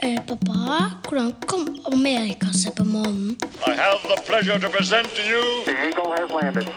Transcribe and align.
Eh, 0.00 0.16
pappa, 0.26 0.90
hvordan 1.08 1.34
kom 1.46 1.66
Amerika 1.92 2.46
seg 2.52 2.74
på 2.78 2.84
månen? 2.84 3.36
I 3.66 3.72
have 3.74 3.98
the 4.02 4.16
pleasure 4.26 4.58
to 4.60 4.68
present 4.68 5.08
to 5.16 5.22
you 5.22 5.42
The 5.64 5.74
Eagle 5.88 6.12
has 6.12 6.30
landed. 6.30 6.68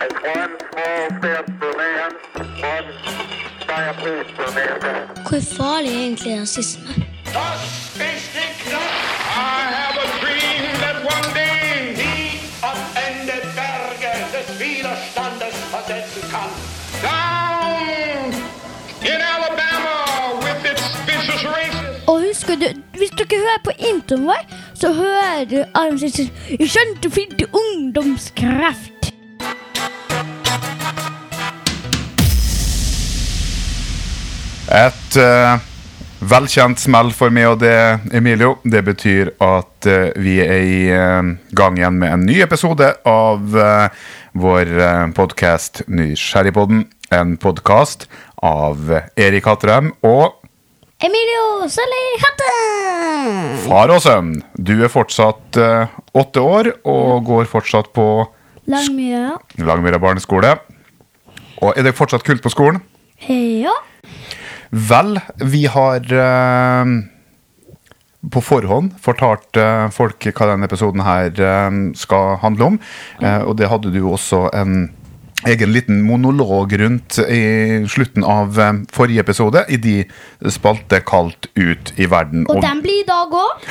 It's 0.00 0.18
one 0.36 0.52
small 0.72 1.06
step 1.18 1.46
for 1.60 1.72
man, 1.78 2.10
one 2.72 2.88
giant 3.66 3.98
leap 4.04 4.26
for 4.36 4.50
mankind. 4.58 5.28
Hvor 5.28 5.40
farlig 5.56 5.92
er 5.94 5.98
egentlig 6.00 6.40
rasisme? 6.40 6.88
Das 7.24 7.62
ist 7.94 8.25
Du, 22.56 22.64
hvis 22.96 23.10
dere 23.18 23.36
hører 23.36 23.58
på 23.66 23.72
introen 23.84 24.22
vår, 24.30 24.44
så 24.80 24.88
hører 24.96 25.42
du 25.50 25.58
Arne 25.76 26.08
sier 26.08 26.30
I 26.56 26.64
og 26.64 27.10
fint 27.12 27.42
ungdomskraft. 27.52 29.10
Et 34.72 35.18
uh, 35.20 35.60
velkjent 36.32 36.80
smell 36.80 37.12
for 37.12 37.34
meg 37.34 37.50
og 37.50 37.60
det, 37.60 37.76
Emilio. 38.16 38.54
Det 38.64 38.80
betyr 38.88 39.34
at 39.36 39.90
uh, 39.92 40.16
vi 40.16 40.38
er 40.40 40.64
i 40.64 40.80
uh, 40.96 41.36
gang 41.52 41.76
igjen 41.76 42.00
med 42.00 42.14
en 42.14 42.26
ny 42.30 42.40
episode 42.46 42.88
av 43.04 43.52
vår 44.32 44.74
uh, 44.80 45.04
podkast 45.12 45.84
Nysgjerrigpodden. 45.92 46.86
En 47.12 47.36
podkast 47.36 48.08
av 48.40 48.96
Erik 49.12 49.44
Hatrem 49.52 49.92
og 50.00 50.40
Emilio 50.96 51.68
Sally 51.68 52.04
Hatte! 52.22 52.52
far 53.66 53.90
og 53.92 53.98
sønn. 54.00 54.30
Du 54.56 54.72
er 54.80 54.88
fortsatt 54.88 55.58
eh, 55.60 55.90
åtte 56.16 56.40
år 56.40 56.70
og 56.88 57.26
går 57.28 57.50
fortsatt 57.50 57.90
på 57.92 58.06
Langmyra. 58.66 59.34
Langmyra 59.60 60.00
barneskole. 60.00 60.54
Og 61.60 61.76
er 61.76 61.84
det 61.84 61.92
fortsatt 61.98 62.24
kult 62.24 62.40
på 62.40 62.52
skolen? 62.54 62.80
Ja. 63.28 63.74
Vel, 64.72 65.20
vi 65.44 65.66
har 65.68 66.00
eh, 66.00 66.94
på 68.32 68.42
forhånd 68.42 68.96
fortalt 69.02 69.60
eh, 69.60 69.86
folk 69.92 70.30
hva 70.32 70.48
denne 70.54 70.64
episoden 70.64 71.04
her 71.04 71.28
eh, 71.36 71.80
skal 72.00 72.38
handle 72.40 72.72
om. 72.72 72.80
Eh, 73.20 73.42
og 73.44 73.58
det 73.60 73.68
hadde 73.68 73.92
du 73.92 74.00
også 74.08 74.46
en 74.56 74.86
egen 75.44 75.72
liten 75.72 76.00
monolog 76.02 76.72
rundt 76.80 77.18
i 77.18 77.84
slutten 77.88 78.24
av 78.24 78.56
eh, 78.60 78.72
forrige 78.92 79.20
episode, 79.20 79.64
i 79.68 79.76
de 79.76 79.96
spalte 80.52 81.02
kalt 81.04 81.50
Ut 81.56 81.92
i 81.96 82.08
verden. 82.10 82.46
Og 82.48 82.62
den 82.64 82.80
blir 82.84 83.02
i 83.02 83.06
dag 83.08 83.32
òg. 83.36 83.68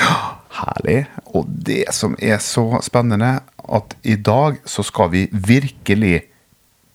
Herlig. 0.56 1.06
Og 1.34 1.50
det 1.68 1.86
som 1.94 2.16
er 2.22 2.38
så 2.44 2.80
spennende, 2.86 3.40
at 3.66 3.98
i 4.04 4.16
dag 4.16 4.62
så 4.66 4.86
skal 4.86 5.12
vi 5.12 5.26
virkelig 5.32 6.22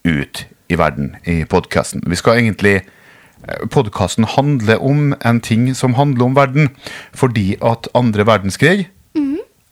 ut 0.07 0.47
i 0.71 0.79
verden 0.79 1.17
i 1.27 1.43
podkasten. 1.45 2.03
Vi 2.07 2.19
skal 2.19 2.41
egentlig 2.41 2.81
Podkasten 3.73 4.27
handler 4.29 4.83
om 4.85 5.15
en 5.25 5.41
ting 5.41 5.71
som 5.75 5.95
handler 5.97 6.25
om 6.25 6.35
verden. 6.37 6.69
Fordi 7.17 7.57
at 7.65 7.89
andre 7.95 8.27
verdenskrig 8.27 8.91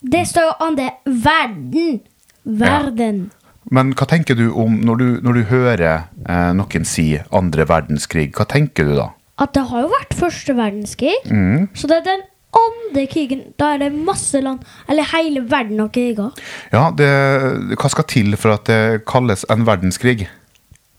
Det 0.01 0.23
står 0.29 0.43
jo 0.43 0.53
andre 0.61 0.91
verden. 1.05 2.01
verden. 2.45 2.61
Verden. 2.61 3.31
Men 3.74 3.92
hva 3.98 4.06
tenker 4.08 4.38
du 4.38 4.48
om 4.56 4.78
når 4.86 5.00
du, 5.00 5.06
når 5.27 5.38
du 5.38 5.42
hører 5.50 5.84
eh, 5.92 6.50
noen 6.56 6.88
si 6.88 7.11
andre 7.34 7.66
verdenskrig? 7.69 8.30
Hva 8.36 8.48
tenker 8.48 8.88
du 8.88 8.97
da? 8.97 9.11
At 9.38 9.55
det 9.55 9.69
har 9.70 9.84
jo 9.84 9.92
vært 9.92 10.16
første 10.19 10.56
verdenskrig. 10.58 11.14
Så 11.78 11.91
det 11.91 12.00
er 12.00 12.06
den 12.08 12.24
andre 12.56 13.05
krigen. 13.06 13.44
Da 13.61 13.74
er 13.74 13.84
det 13.84 13.92
masse 13.94 14.41
land, 14.42 14.64
eller 14.89 15.06
hele 15.12 15.44
verden 15.50 15.80
har 15.83 15.92
kriger. 15.94 16.33
Ja, 16.72 16.89
det, 16.96 17.08
Hva 17.78 17.91
skal 17.92 18.08
til 18.11 18.36
for 18.41 18.56
at 18.56 18.66
det 18.70 19.05
kalles 19.08 19.45
en 19.52 19.67
verdenskrig? 19.68 20.28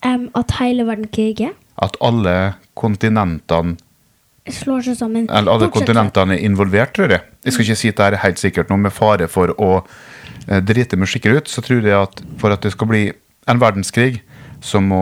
Um, 0.06 0.30
at 0.38 0.56
hele 0.62 0.86
verden 0.88 1.10
kriger. 1.12 1.56
At 1.82 1.98
alle 2.02 2.56
kontinentene 2.80 3.78
Slår 4.50 4.82
seg 4.82 4.96
sammen. 4.98 5.28
Eller 5.30 5.52
alle 5.52 5.68
Bortsett 5.68 5.92
kontinentene 5.92 6.34
er 6.40 6.46
involvert, 6.48 6.96
tror 6.96 7.12
jeg. 7.14 7.22
Jeg 7.46 7.54
skal 7.54 7.68
ikke 7.68 7.76
si 7.78 7.90
at 7.92 8.00
det 8.00 8.06
er 8.08 8.24
helt 8.24 8.40
sikkert 8.42 8.72
noe 8.72 8.82
med 8.82 8.96
fare 8.96 9.28
for 9.30 9.52
å 9.62 9.68
drite 10.66 10.98
med 10.98 11.10
skikkelig 11.12 11.42
ut. 11.44 11.52
Så 11.52 11.62
tror 11.66 11.86
jeg 11.86 11.96
at 11.96 12.24
for 12.42 12.56
at 12.56 12.66
det 12.66 12.74
skal 12.74 12.90
bli 12.90 13.04
en 13.50 13.62
verdenskrig, 13.62 14.22
så 14.62 14.82
må 14.84 15.00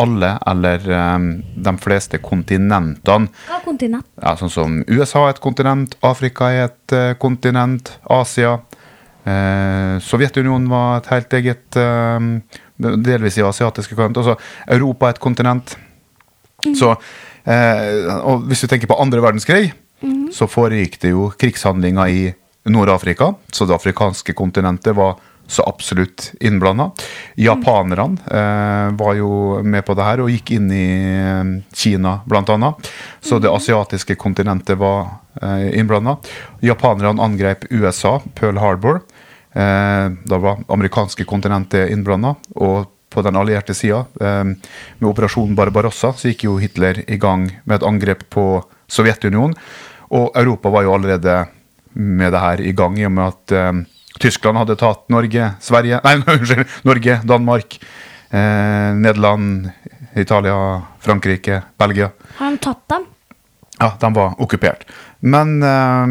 alle, 0.00 0.30
eller 0.48 0.84
um, 1.16 1.26
de 1.66 1.72
fleste 1.82 2.16
kontinentene 2.24 3.28
Hva 3.44 3.58
kontinent? 3.64 4.06
ja, 4.22 4.32
Sånn 4.40 4.52
som 4.52 4.78
USA 4.88 5.26
er 5.26 5.34
et 5.34 5.42
kontinent, 5.44 5.96
Afrika 6.00 6.48
er 6.48 6.70
et 6.70 6.94
uh, 6.96 7.10
kontinent, 7.20 7.92
Asia 8.08 8.54
uh, 8.56 10.00
Sovjetunionen 10.00 10.70
var 10.72 11.02
et 11.02 11.10
helt 11.12 11.36
eget 11.36 11.76
uh, 11.76 12.30
Delvis 12.78 13.36
i 13.38 13.44
asiatiske 13.44 13.94
kontinent. 13.94 14.22
Altså, 14.24 14.38
Europa 14.78 15.10
er 15.10 15.14
et 15.14 15.22
kontinent. 15.22 15.76
Så 16.74 16.88
eh, 17.46 18.08
Og 18.24 18.46
hvis 18.48 18.64
du 18.64 18.66
tenker 18.66 18.90
på 18.90 18.96
andre 18.98 19.22
verdenskrig, 19.22 19.68
så 20.34 20.48
foregikk 20.50 20.98
det 21.04 21.12
jo 21.12 21.28
krigshandlinger 21.38 22.10
i 22.10 22.24
Nord-Afrika. 22.64 23.34
Så 23.52 23.66
det 23.68 23.74
afrikanske 23.74 24.32
kontinentet 24.32 24.96
var 24.96 25.18
så 25.46 25.62
absolutt 25.62 26.32
innblanda. 26.40 26.90
Japanerne 27.34 28.16
eh, 28.30 28.96
var 28.96 29.14
jo 29.14 29.62
med 29.62 29.84
på 29.84 29.94
det 29.94 30.06
her 30.06 30.22
og 30.24 30.30
gikk 30.32 30.54
inn 30.56 30.70
i 30.72 30.86
eh, 31.20 31.42
Kina, 31.76 32.20
annet. 32.24 32.88
Så 33.20 33.38
det 33.38 33.52
asiatiske 33.52 34.16
kontinentet 34.16 34.78
var 34.80 35.20
eh, 35.42 35.78
innblanda. 35.78 36.16
Japanerne 36.64 37.22
angrep 37.22 37.66
USA, 37.70 38.20
Pearl 38.34 38.58
Harbor. 38.58 39.02
Eh, 39.52 40.08
da 40.24 40.38
var 40.38 40.64
amerikanske 40.68 41.24
kontinentet 41.24 41.90
innblanda. 41.92 42.34
Og 42.56 42.88
på 43.14 43.22
den 43.22 43.36
allierte 43.36 43.74
sida, 43.74 44.06
eh, 44.20 44.44
med 44.98 45.10
operasjon 45.10 45.54
Barbarossa, 45.54 46.12
så 46.12 46.32
gikk 46.32 46.48
jo 46.48 46.56
Hitler 46.58 47.04
i 47.06 47.16
gang 47.20 47.50
med 47.64 47.76
et 47.76 47.86
angrep 47.86 48.24
på 48.30 48.64
Sovjetunionen. 48.88 49.54
Og 50.14 50.32
Europa 50.36 50.70
var 50.70 50.82
jo 50.86 50.94
allerede 50.94 51.44
med 51.94 52.32
det 52.34 52.42
her 52.42 52.62
i 52.62 52.72
gang, 52.76 52.98
i 52.98 53.06
og 53.08 53.14
med 53.14 53.32
at 53.32 53.54
eh, 53.54 53.72
Tyskland 54.22 54.60
hadde 54.60 54.78
tatt 54.78 55.08
Norge, 55.12 55.52
Sverige 55.62 56.00
Nei, 56.04 56.16
unnskyld. 56.36 56.66
Norge, 56.86 57.18
Danmark, 57.26 57.78
eh, 58.30 58.90
Nederland, 58.98 59.70
Italia, 60.14 60.58
Frankrike, 61.02 61.62
Belgia. 61.78 62.12
Har 62.38 62.54
de 62.54 62.62
tatt 62.62 62.84
dem? 62.92 63.08
Ja, 63.80 63.90
de 64.00 64.10
var 64.14 64.36
okkupert. 64.42 64.86
Men 65.24 65.56
eh, 65.66 66.04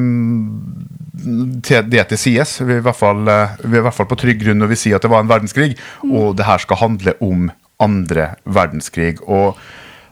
til 1.64 1.86
det 1.92 2.08
til 2.12 2.20
sies, 2.20 2.58
vi 2.64 2.76
er, 2.76 2.82
i 2.82 2.86
hvert 2.86 3.00
fall, 3.00 3.24
eh, 3.30 3.56
vi 3.64 3.78
er 3.78 3.84
i 3.84 3.86
hvert 3.88 3.98
fall 3.98 4.10
på 4.10 4.20
trygg 4.20 4.42
grunn 4.44 4.60
når 4.64 4.74
vi 4.74 4.80
sier 4.84 4.98
at 4.98 5.06
det 5.06 5.12
var 5.14 5.24
en 5.24 5.32
verdenskrig, 5.32 5.76
og 6.10 6.36
det 6.40 6.48
her 6.48 6.64
skal 6.64 6.82
handle 6.82 7.16
om 7.24 7.48
andre 7.84 8.34
verdenskrig. 8.44 9.16
Og 9.24 9.60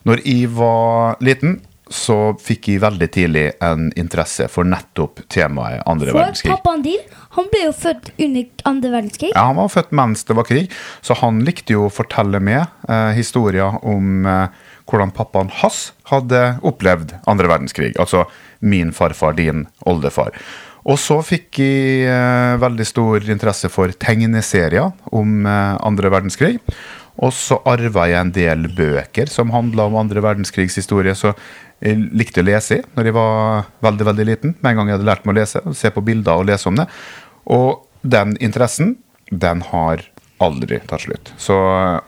når 0.07 0.23
jeg 0.25 0.49
var 0.55 1.19
liten, 1.23 1.59
så 1.91 2.15
fikk 2.39 2.69
jeg 2.71 2.81
veldig 2.83 3.07
tidlig 3.11 3.43
en 3.63 3.89
interesse 3.99 4.47
for 4.51 4.67
nettopp 4.67 5.21
temaet 5.31 5.83
andre 5.89 6.11
For 6.13 6.21
verdenskrig. 6.21 6.53
pappaen 6.55 6.83
din 6.85 7.03
han 7.35 7.47
ble 7.51 7.61
jo 7.67 7.73
født 7.75 8.09
under 8.17 8.65
andre 8.71 8.91
verdenskrig. 8.95 9.31
Ja, 9.35 9.45
Han 9.51 9.59
var 9.59 9.69
født 9.71 9.91
mens 9.95 10.23
det 10.27 10.35
var 10.39 10.47
krig, 10.47 10.71
så 11.01 11.15
han 11.21 11.43
likte 11.47 11.75
jo 11.77 11.85
å 11.87 11.93
fortelle 11.93 12.39
meg 12.43 12.65
eh, 12.89 13.11
historier 13.15 13.77
om 13.83 14.25
eh, 14.27 14.47
hvordan 14.89 15.13
pappaen 15.15 15.51
hans 15.61 15.91
hadde 16.11 16.41
opplevd 16.67 17.15
andre 17.27 17.47
verdenskrig. 17.51 17.93
Altså 17.99 18.25
min 18.59 18.91
farfar, 18.95 19.37
din 19.39 19.67
oldefar. 19.87 20.35
Og 20.89 20.97
så 20.97 21.19
fikk 21.21 21.59
jeg 21.61 22.07
eh, 22.09 22.55
veldig 22.61 22.87
stor 22.89 23.27
interesse 23.29 23.69
for 23.69 23.93
tegneserier 24.01 24.91
om 25.13 25.45
eh, 25.45 25.75
andre 25.85 26.09
verdenskrig. 26.13 26.57
Og 27.21 27.33
så 27.35 27.59
arva 27.69 28.07
jeg 28.09 28.17
en 28.17 28.31
del 28.33 28.65
bøker 28.73 29.29
som 29.29 29.51
handla 29.53 29.85
om 29.89 29.99
andre 29.99 30.23
verdenskrigs 30.23 30.79
historie. 30.79 31.13
Så 31.13 31.35
jeg 31.81 31.97
likte 32.13 32.41
å 32.43 32.45
lese 32.45 32.77
i 32.79 32.81
når 32.95 33.05
jeg 33.09 33.13
var 33.17 33.65
veldig 33.81 34.05
veldig 34.11 34.25
liten. 34.27 34.55
Med 34.61 34.71
en 34.71 34.77
gang 34.81 34.87
jeg 34.91 34.97
hadde 34.99 35.09
lært 35.09 35.25
meg 35.25 35.35
å 35.35 35.39
lese, 35.39 35.61
se 35.77 35.89
på 35.91 36.03
bilder 36.05 36.41
og 36.41 36.45
lese 36.49 36.67
om 36.69 36.75
det. 36.77 36.87
Og 37.49 37.85
den 38.03 38.35
interessen, 38.39 38.97
den 39.31 39.61
har 39.71 40.03
aldri 40.41 40.79
tatt 40.89 41.01
slutt. 41.05 41.31
Så 41.37 41.53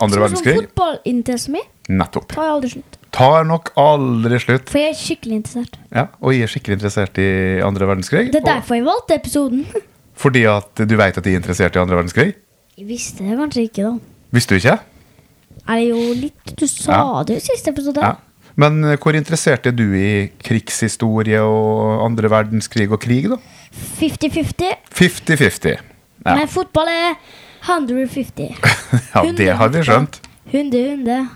andre 0.01 0.27
Sånn 0.29 0.37
som 0.37 0.61
fotballinteressen 0.61 1.53
min 1.53 1.97
nettopp. 1.99 2.27
tar 2.33 2.49
aldri 2.55 2.69
slutt. 2.75 2.97
Tar 3.13 3.43
nok 3.45 3.69
aldri 3.77 4.39
slutt. 4.41 4.69
For 4.69 4.79
jeg 4.81 4.89
er 4.93 4.97
skikkelig 4.97 5.35
interessert. 5.41 5.75
Ja, 5.93 6.07
og 6.21 6.33
jeg 6.33 6.41
er 6.47 6.47
skikkelig 6.53 6.79
interessert 6.79 7.19
i 7.21 7.27
andre 7.61 7.85
verdenskrig. 7.91 8.31
Det 8.31 8.41
er 8.41 8.45
og- 8.47 8.49
derfor 8.55 8.75
jeg 8.79 8.85
valgte 8.85 9.15
episoden. 9.19 9.65
Fordi 10.23 10.45
at 10.49 10.75
du 10.87 10.95
vet 10.97 11.17
at 11.17 11.23
jeg 11.25 11.33
er 11.35 11.39
interessert 11.41 11.75
i 11.75 11.79
andre 11.79 11.97
verdenskrig? 12.01 12.33
Jeg 12.77 12.87
visste 12.87 13.19
det 13.25 13.37
kanskje 13.37 13.67
ikke, 13.69 13.83
da. 13.85 13.99
Visste 14.33 14.49
du 14.49 14.61
ikke? 14.61 14.79
Er 15.69 15.75
det 15.77 15.87
jo 15.89 16.13
litt 16.17 16.55
Du 16.57 16.65
sa 16.67 16.91
Ja. 16.91 17.23
det 17.23 17.35
jo 17.35 17.37
i 17.37 17.45
siste 17.53 17.69
episode. 17.69 18.01
Ja. 18.01 18.15
Men 18.59 18.83
eh, 18.85 18.97
hvor 19.01 19.15
interessert 19.17 19.65
er 19.69 19.75
du 19.75 19.85
i 19.97 20.29
krigshistorie 20.43 21.41
og 21.41 22.03
andre 22.05 22.29
verdenskrig 22.31 22.89
og 22.91 23.01
krig, 23.01 23.29
da? 23.31 23.39
50-50. 23.99 24.75
50-50. 24.93 25.79
Ja. 26.23 26.35
Men 26.37 26.47
fotball 26.51 26.91
er 26.91 27.15
150. 27.65 28.53
ja, 29.15 29.23
det 29.37 29.49
har 29.59 29.73
vi 29.73 29.85
skjønt. 29.87 30.19
100-100. 30.51 31.29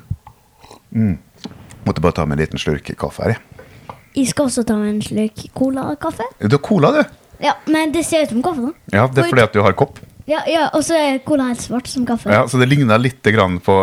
Måtte 1.87 2.03
bare 2.03 2.15
ta 2.17 2.25
med 2.27 2.37
en 2.37 2.43
liten 2.45 2.61
slurk 2.61 2.89
kaffe 2.99 3.23
her, 3.23 3.37
jeg. 3.37 3.97
jeg 4.17 4.27
skal 4.33 4.49
også 4.49 4.63
ta 4.67 4.75
med 4.79 4.95
en 4.95 5.01
slurk 5.03 5.47
cola 5.57 5.87
og 5.91 5.99
kaffe. 6.03 6.25
Du 6.41 6.57
har 6.57 6.63
cola, 6.63 6.91
du. 6.95 7.01
Ja, 7.43 7.53
men 7.69 7.93
det 7.93 8.03
ser 8.07 8.25
ut 8.25 8.33
som 8.33 8.43
kaffe, 8.45 8.69
da. 8.69 8.97
Ja, 8.97 9.07
Det 9.07 9.23
er 9.23 9.29
fordi 9.31 9.45
at 9.45 9.53
du 9.55 9.61
har 9.65 9.75
kopp. 9.77 9.99
Ja, 10.27 10.41
ja, 10.51 10.65
Og 10.75 10.83
så 10.83 10.97
er 11.00 11.21
cola 11.24 11.45
helt 11.53 11.63
svart 11.63 11.88
som 11.88 12.06
kaffe. 12.07 12.31
Ja, 12.33 12.44
Så 12.51 12.59
det 12.59 12.68
ligner 12.68 13.00
litt 13.00 13.24
grann 13.24 13.62
på 13.63 13.75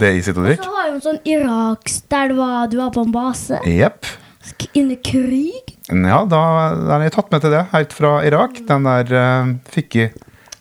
det 0.00 0.16
jeg 0.16 0.24
sitter 0.26 0.42
og 0.42 0.64
Så 0.64 0.74
har 0.74 0.88
jeg 0.88 0.96
en 0.96 1.04
sånn 1.04 1.20
Iraks 1.30 2.00
der 2.10 2.34
var, 2.34 2.66
du 2.72 2.76
var 2.80 2.90
på 2.94 3.04
en 3.06 3.14
base 3.14 3.60
Yep. 3.62 4.10
under 4.74 4.98
krig. 5.06 5.76
Ja, 5.86 6.24
da 6.26 6.42
den 6.74 6.90
har 6.90 7.04
jeg 7.06 7.14
tatt 7.14 7.30
med 7.30 7.44
til 7.44 7.54
det, 7.54 7.62
helt 7.70 7.92
fra 7.94 8.12
Irak. 8.26 8.58
Den 8.66 8.88
der 8.88 9.12
uh, 9.14 9.52
fikk 9.70 9.94
jeg 10.00 10.14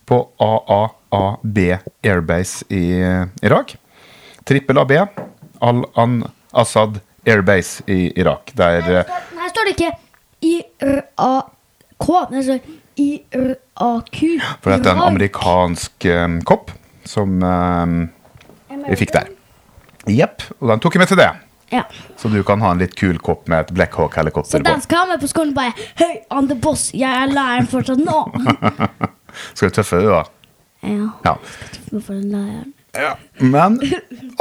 på 0.05 0.19
AAAB 0.37 1.57
Airbase 2.03 2.65
i 2.69 2.83
eh, 2.99 3.25
Irak. 3.41 3.77
Trippel 4.45 4.77
AB, 4.81 4.91
Al-An-Assad 5.61 6.99
Airbase 7.25 7.85
i 7.87 8.11
Irak. 8.19 8.51
Der 8.59 8.81
eh, 8.81 9.15
Her 9.39 9.49
står 9.53 9.69
det 9.69 9.75
ikke 9.77 9.91
IRAK, 10.41 11.51
det 12.31 12.43
står 12.43 12.63
IRAQ. 12.99 14.17
For 14.63 14.73
dette 14.73 14.89
er 14.91 14.97
en 14.97 15.05
amerikansk 15.07 16.07
um, 16.11 16.39
kopp 16.47 16.71
som 17.07 17.37
vi 17.41 18.81
jeg 18.91 18.97
fikk 19.01 19.13
der. 19.15 19.29
Jepp. 20.09 20.43
Og 20.59 20.69
den 20.71 20.81
tok 20.81 20.95
jeg 20.95 21.01
med 21.03 21.09
til 21.11 21.19
det. 21.19 21.29
Ja. 21.71 21.83
Så 22.19 22.27
du 22.31 22.41
kan 22.43 22.59
ha 22.65 22.73
en 22.73 22.81
litt 22.81 22.95
kul 22.99 23.19
kopp 23.23 23.47
med 23.51 23.63
et 23.67 23.71
Black 23.75 23.93
Hawk-helikopter 23.95 24.59
på. 24.59 24.65
Så 24.65 24.73
den 24.73 24.83
skal 24.83 25.03
ha 25.05 25.09
med 25.13 25.21
på 25.23 25.29
skolen 25.31 25.53
bare 25.55 25.71
Hei, 26.01 26.09
I'm 26.33 26.49
the 26.49 26.57
boss, 26.59 26.89
jeg 26.97 27.07
er 27.07 27.31
læreren 27.31 27.69
fortsatt 27.71 28.01
nå. 28.03 28.17
Skal 29.55 29.71
du 29.71 29.77
tøffe 29.77 30.01
deg, 30.01 30.11
da? 30.11 30.23
ja, 30.83 31.07
Ja. 31.29 31.35
hvorfor 31.91 32.17
den 32.17 32.31
læreren? 32.33 32.73
Men 33.39 33.77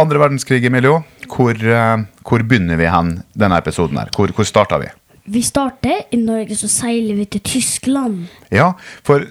andre 0.00 0.19
verdenskrig, 0.19 0.64
Emilio, 0.67 1.05
hvor, 1.31 1.55
eh, 1.55 2.03
hvor 2.26 2.43
begynner 2.43 2.81
vi 2.81 2.88
hen 2.91 3.12
denne 3.38 3.61
episoden 3.62 4.00
her? 4.00 4.11
Hvor, 4.17 4.32
hvor 4.35 4.49
starta 4.49 4.81
vi? 4.82 4.88
Vi 5.31 5.43
starter 5.47 6.03
i 6.11 6.19
Norge, 6.19 6.56
så 6.59 6.67
seiler 6.67 7.15
vi 7.15 7.25
til 7.31 7.43
Tyskland. 7.47 8.25
Ja, 8.50 8.73
for 9.06 9.23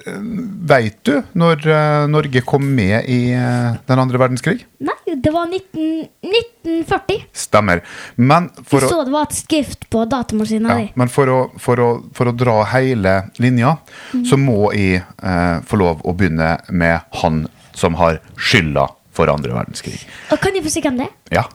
veit 0.69 1.01
du 1.03 1.17
når 1.35 1.65
eh, 1.67 2.05
Norge 2.07 2.41
kom 2.47 2.69
med 2.77 3.09
i 3.11 3.33
eh, 3.35 3.73
den 3.89 3.99
andre 3.99 4.21
verdenskrig? 4.21 4.61
Nei, 4.79 4.95
det 5.19 5.33
var 5.35 5.49
19, 5.51 6.07
1940. 6.23 7.25
Stemmer. 7.35 7.83
Men 8.15 8.47
for 8.63 8.79
Vi 8.79 8.87
å 8.87 8.93
så 8.93 9.01
det 9.09 9.15
var 9.17 9.27
et 9.27 9.35
skrift 9.41 9.89
på 9.91 10.05
datamaskinen 10.07 10.71
Ja, 10.71 10.87
men 10.99 11.11
for 11.11 11.33
å, 11.33 11.39
for, 11.59 11.83
å, 11.83 11.89
for 12.15 12.31
å 12.31 12.35
dra 12.37 12.61
hele 12.71 13.17
linja, 13.43 13.75
så 14.23 14.39
må 14.39 14.71
jeg 14.77 15.01
eh, 15.03 15.55
få 15.67 15.83
lov 15.83 16.05
å 16.07 16.15
begynne 16.15 16.55
med 16.71 17.11
han 17.25 17.43
som 17.75 17.99
har 17.99 18.21
skylda 18.39 18.87
for 19.11 19.27
andre 19.31 19.51
verdenskrig. 19.51 19.99
Og 20.31 20.39
kan 20.39 20.55
jeg 20.55 20.63
få 20.63 20.71
si 20.77 20.83
hvem 20.85 21.03
det 21.03 21.09
er? 21.09 21.41
Ja. 21.41 21.49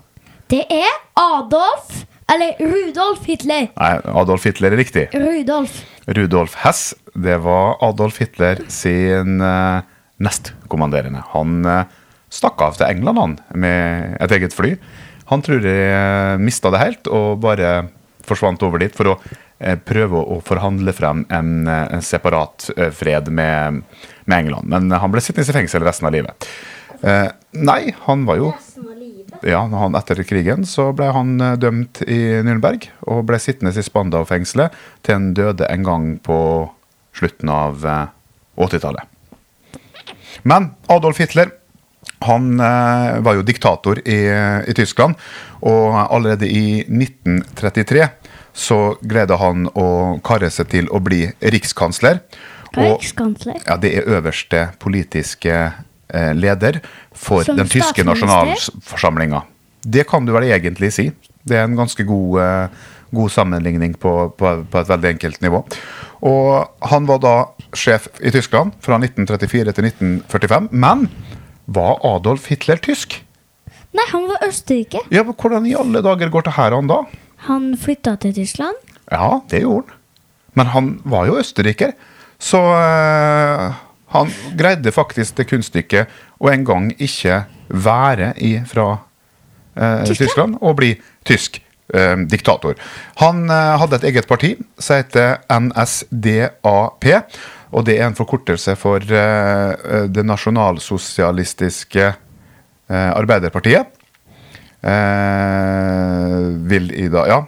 Det 0.53 0.67
er 0.69 0.91
Adolf, 1.17 2.05
eller 2.33 2.57
Rudolf 2.59 3.25
Hitler. 3.29 3.69
Nei, 3.77 3.91
Adolf 4.05 4.47
Hitler 4.49 4.75
er 4.75 4.81
riktig. 4.81 5.09
Rudolf. 5.13 5.81
Rudolf 6.07 6.57
Hess, 6.65 6.95
det 7.15 7.37
var 7.45 7.77
Adolf 7.85 8.21
Hitler 8.23 8.63
sin 8.73 9.41
uh, 9.43 9.85
nestkommanderende. 10.23 11.25
Han 11.35 11.61
uh, 11.69 11.85
stakk 12.33 12.63
av 12.65 12.79
til 12.79 12.89
England 12.89 13.21
han, 13.21 13.37
med 13.55 14.17
et 14.25 14.37
eget 14.39 14.57
fly. 14.57 14.75
Han 15.31 15.41
tror 15.41 15.65
jeg 15.65 15.85
eh, 15.89 16.35
mista 16.37 16.69
det 16.69 16.83
helt 16.83 17.09
og 17.09 17.39
bare 17.41 17.87
forsvant 18.29 18.61
over 18.67 18.83
dit 18.83 18.93
for 18.93 19.15
å 19.15 19.15
prøve 19.89 20.21
å 20.21 20.37
forhandle 20.45 20.93
frem 20.93 21.23
en, 21.33 21.65
separat 22.05 22.67
fred 22.93 23.31
med, 23.33 23.79
med 24.29 24.37
England. 24.37 24.69
Men 24.69 24.93
han 24.93 25.15
ble 25.15 25.23
sittende 25.25 25.49
i 25.49 25.57
fengsel 25.57 25.87
resten 25.87 26.11
av 26.11 26.13
livet. 26.13 26.45
Eh, 27.05 27.31
nei, 27.61 27.95
han 28.05 28.25
var 28.29 28.39
jo 28.41 28.53
ja, 29.47 29.61
han 29.69 29.97
Etter 29.99 30.23
krigen 30.27 30.65
så 30.69 30.91
ble 30.97 31.11
han 31.15 31.35
eh, 31.41 31.57
dømt 31.61 32.03
i 32.09 32.21
Nürnberg 32.45 32.89
og 33.09 33.25
ble 33.29 33.39
sittende 33.43 33.75
i 33.75 33.85
Spandau-fengselet 33.85 34.75
til 35.05 35.19
han 35.19 35.33
døde 35.37 35.69
en 35.71 35.85
gang 35.87 36.07
på 36.25 36.39
slutten 37.15 37.53
av 37.53 37.85
eh, 37.87 38.07
80-tallet. 38.57 39.11
Men 40.43 40.73
Adolf 40.93 41.21
Hitler 41.23 41.53
han 42.25 42.55
eh, 42.61 43.21
var 43.25 43.39
jo 43.39 43.45
diktator 43.47 44.01
i, 44.05 44.19
i 44.69 44.75
Tyskland, 44.77 45.17
og 45.65 45.97
allerede 46.05 46.49
i 46.49 46.81
1933 46.89 48.07
så 48.55 48.79
greide 49.03 49.37
han 49.41 49.67
å 49.75 49.87
karre 50.25 50.51
seg 50.55 50.69
til 50.73 50.89
å 50.95 51.01
bli 51.03 51.27
rikskansler. 51.43 52.21
Er 52.75 52.93
Og- 52.95 53.03
ja, 53.67 53.77
det 53.77 53.91
er 53.99 54.09
øverste 54.19 54.69
politiske 54.83 55.55
eh, 55.55 56.33
leder 56.35 56.81
for 57.15 57.47
Som 57.47 57.57
den 57.57 57.71
tyske 57.71 58.05
nasjonalforsamlinga. 58.07 59.43
Det 59.85 60.07
kan 60.09 60.27
du 60.27 60.33
vel 60.35 60.49
egentlig 60.49 60.93
si. 60.97 61.11
Det 61.45 61.59
er 61.59 61.69
en 61.69 61.77
ganske 61.77 62.05
god, 62.09 62.39
eh, 62.41 62.69
god 63.15 63.31
sammenligning 63.31 63.95
på, 64.01 64.15
på, 64.39 64.55
på 64.71 64.81
et 64.81 64.89
veldig 64.91 65.11
enkelt 65.15 65.43
nivå. 65.45 65.61
Og 66.25 66.89
han 66.91 67.07
var 67.09 67.21
da 67.21 67.35
sjef 67.77 68.09
i 68.21 68.33
Tyskland 68.35 68.73
fra 68.85 68.97
1934 69.01 69.75
til 69.77 69.91
1945. 69.91 70.71
Men 70.73 71.09
var 71.67 72.01
Adolf 72.05 72.49
Hitler 72.53 72.81
tysk? 72.81 73.21
Nei, 73.95 74.07
han 74.11 74.25
var 74.31 74.43
Østerrike. 74.49 75.05
Ja, 75.15 75.23
men 75.23 75.37
Hvordan 75.39 75.69
i 75.71 75.77
alle 75.79 76.03
dager 76.03 76.33
går 76.33 76.49
det 76.49 76.57
her 76.57 76.75
an 76.75 76.89
da? 76.91 77.05
Han 77.47 77.75
flytta 77.79 78.17
til 78.23 78.35
Tyskland. 78.35 78.81
Ja, 79.13 79.41
det 79.53 79.63
gjorde 79.63 79.93
han. 79.93 80.01
Men 80.55 80.71
han 80.71 80.91
var 81.05 81.27
jo 81.27 81.39
østerriker. 81.41 81.93
Så 82.39 82.61
eh, 82.63 83.75
han 84.15 84.31
greide 84.59 84.93
faktisk 84.95 85.37
det 85.39 85.49
kunststykket 85.51 86.13
å 86.39 86.51
en 86.53 86.65
gang 86.67 86.89
ikke 86.95 87.43
være 87.69 88.33
i, 88.39 88.57
fra 88.69 88.89
eh, 89.75 90.05
Tyskland? 90.07 90.59
Og 90.63 90.77
bli 90.79 90.93
tysk 91.27 91.59
eh, 91.95 92.17
diktator. 92.31 92.79
Han 93.23 93.49
eh, 93.51 93.75
hadde 93.83 94.01
et 94.01 94.09
eget 94.13 94.31
parti 94.31 94.55
som 94.79 95.03
heter 95.03 95.41
NSDAP. 95.51 97.11
Og 97.75 97.87
det 97.89 97.99
er 97.99 98.07
en 98.07 98.15
forkortelse 98.15 98.77
for 98.79 99.03
eh, 99.03 100.07
Det 100.07 100.23
nasjonalsosialistiske 100.27 102.07
eh, 102.07 103.11
Arbeiderpartiet. 103.11 103.91
Eh, 104.85 106.39
vil 106.71 106.93
i 106.95 107.09
da, 107.11 107.27
ja. 107.31 107.41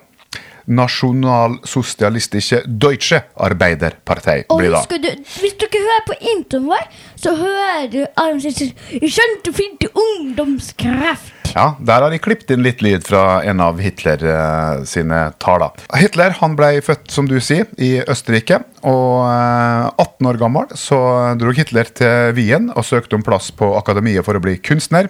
Nasjonalsosialistische 0.67 2.63
Deutsche 2.67 3.23
Arbeiderpartei 3.35 4.45
blir 4.51 4.75
da. 4.75 4.83
Og 4.83 5.03
du, 5.03 5.11
hvis 5.41 5.57
dere 5.61 5.83
hører 5.87 6.05
på 6.09 6.19
introen 6.35 6.69
vår, 6.73 6.85
så 7.23 7.35
hører 7.39 7.89
du 7.93 8.01
Adam 8.15 8.41
si 8.43 8.71
Jeg 9.01 9.13
skjønte 9.15 9.55
fint 9.57 9.87
ungdomskraft. 9.93 11.33
Ja, 11.57 11.71
Der 11.81 12.03
har 12.05 12.13
de 12.13 12.19
klippet 12.21 12.51
inn 12.53 12.65
litt 12.67 12.83
lyd 12.85 13.07
fra 13.07 13.41
en 13.49 13.63
av 13.65 13.79
Hitler 13.81 14.21
eh, 14.29 14.83
sine 14.89 15.21
taler. 15.41 15.73
Hitler 15.97 16.35
han 16.43 16.57
ble 16.59 16.83
født, 16.85 17.09
som 17.13 17.29
du 17.31 17.39
sier, 17.41 17.71
i 17.81 17.97
Østerrike. 18.05 18.61
Og 18.85 19.25
eh, 19.25 19.89
18 20.05 20.29
år 20.33 20.41
gammel 20.43 20.77
så 20.77 20.99
dro 21.41 21.55
Hitler 21.57 21.89
til 21.97 22.35
Wien 22.37 22.69
og 22.75 22.85
søkte 22.85 23.17
om 23.17 23.25
plass 23.25 23.49
på 23.57 23.73
akademiet 23.79 24.27
for 24.27 24.37
å 24.37 24.43
bli 24.45 24.59
kunstner. 24.61 25.09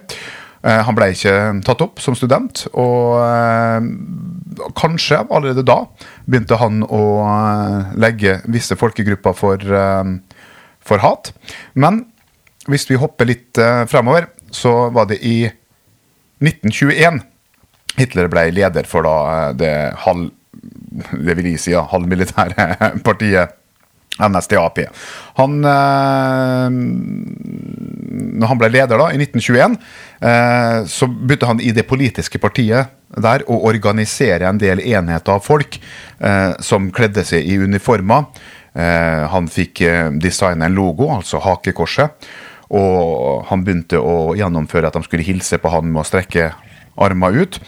Eh, 0.67 0.81
han 0.83 0.97
ble 0.97 1.11
ikke 1.13 1.33
tatt 1.65 1.83
opp 1.85 2.01
som 2.03 2.15
student, 2.17 2.65
og 2.75 3.15
eh, 3.21 3.87
kanskje 4.75 5.21
allerede 5.23 5.63
da 5.67 5.79
begynte 6.25 6.59
han 6.59 6.81
å 6.83 7.03
eh, 7.23 7.93
legge 7.99 8.39
visse 8.51 8.75
folkegrupper 8.79 9.37
for, 9.37 9.63
for 10.83 11.03
hat. 11.05 11.31
Men 11.73 12.03
hvis 12.67 12.87
vi 12.89 12.99
hopper 12.99 13.29
litt 13.29 13.59
fremover, 13.87 14.27
så 14.51 14.89
var 14.95 15.07
det 15.07 15.21
i 15.23 15.37
1921 16.43 17.21
Hitler 17.97 18.27
ble 18.29 18.49
leder 18.53 18.85
for 18.89 19.07
da 19.07 19.53
det 19.57 19.71
halv... 20.03 20.29
Det 20.97 21.33
vil 21.37 21.51
jeg 21.51 21.61
si, 21.61 21.71
ja, 21.73 21.83
halvmilitære 21.89 22.91
partiet 23.07 23.55
NSDAP. 24.17 24.79
Han 25.37 25.65
eh, 25.65 26.69
Når 28.37 28.51
han 28.51 28.61
ble 28.61 28.69
leder 28.73 28.99
da, 28.99 29.09
i 29.13 29.19
1921, 29.21 29.77
eh, 30.21 30.79
så 30.89 31.09
begynte 31.09 31.49
han 31.51 31.63
i 31.63 31.73
det 31.75 31.87
politiske 31.89 32.41
partiet 32.41 32.93
der 33.07 33.45
å 33.47 33.61
organisere 33.69 34.49
en 34.49 34.59
del 34.59 34.81
enheter 34.83 35.37
av 35.37 35.45
folk 35.45 35.79
eh, 35.79 36.53
som 36.63 36.91
kledde 36.93 37.23
seg 37.27 37.45
i 37.47 37.59
uniformer. 37.61 38.29
Han 38.77 39.47
fikk 39.49 39.79
designe 40.21 40.67
en 40.67 40.75
logo, 40.77 41.07
altså 41.09 41.39
hakekorset. 41.41 42.27
Og 42.77 43.47
han 43.49 43.63
begynte 43.65 43.97
å 43.97 44.35
gjennomføre 44.37 44.91
at 44.91 44.93
de 44.93 45.01
skulle 45.07 45.25
hilse 45.25 45.57
på 45.57 45.71
han 45.73 45.87
med 45.89 46.03
å 46.03 46.05
strekke 46.05 46.51
armer 47.03 47.37
ut. 47.43 47.59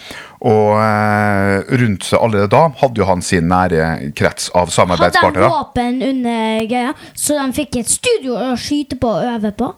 Og 0.48 0.78
eh, 0.80 1.76
rundt 1.82 2.06
seg 2.08 2.22
allerede 2.24 2.52
da 2.54 2.62
hadde 2.80 3.02
jo 3.02 3.08
han 3.10 3.24
sin 3.26 3.50
nære 3.52 4.12
krets 4.16 4.48
av 4.56 4.72
Hadde 4.72 5.10
de 5.12 5.44
våpen 5.44 6.00
under 6.06 6.68
greia, 6.70 6.94
så 7.14 7.36
de 7.42 7.50
fikk 7.58 7.82
et 7.82 7.92
studio 7.92 8.38
å 8.40 8.54
skyte 8.60 8.96
på 9.02 9.12
og 9.18 9.34
øve 9.36 9.52
på? 9.60 9.74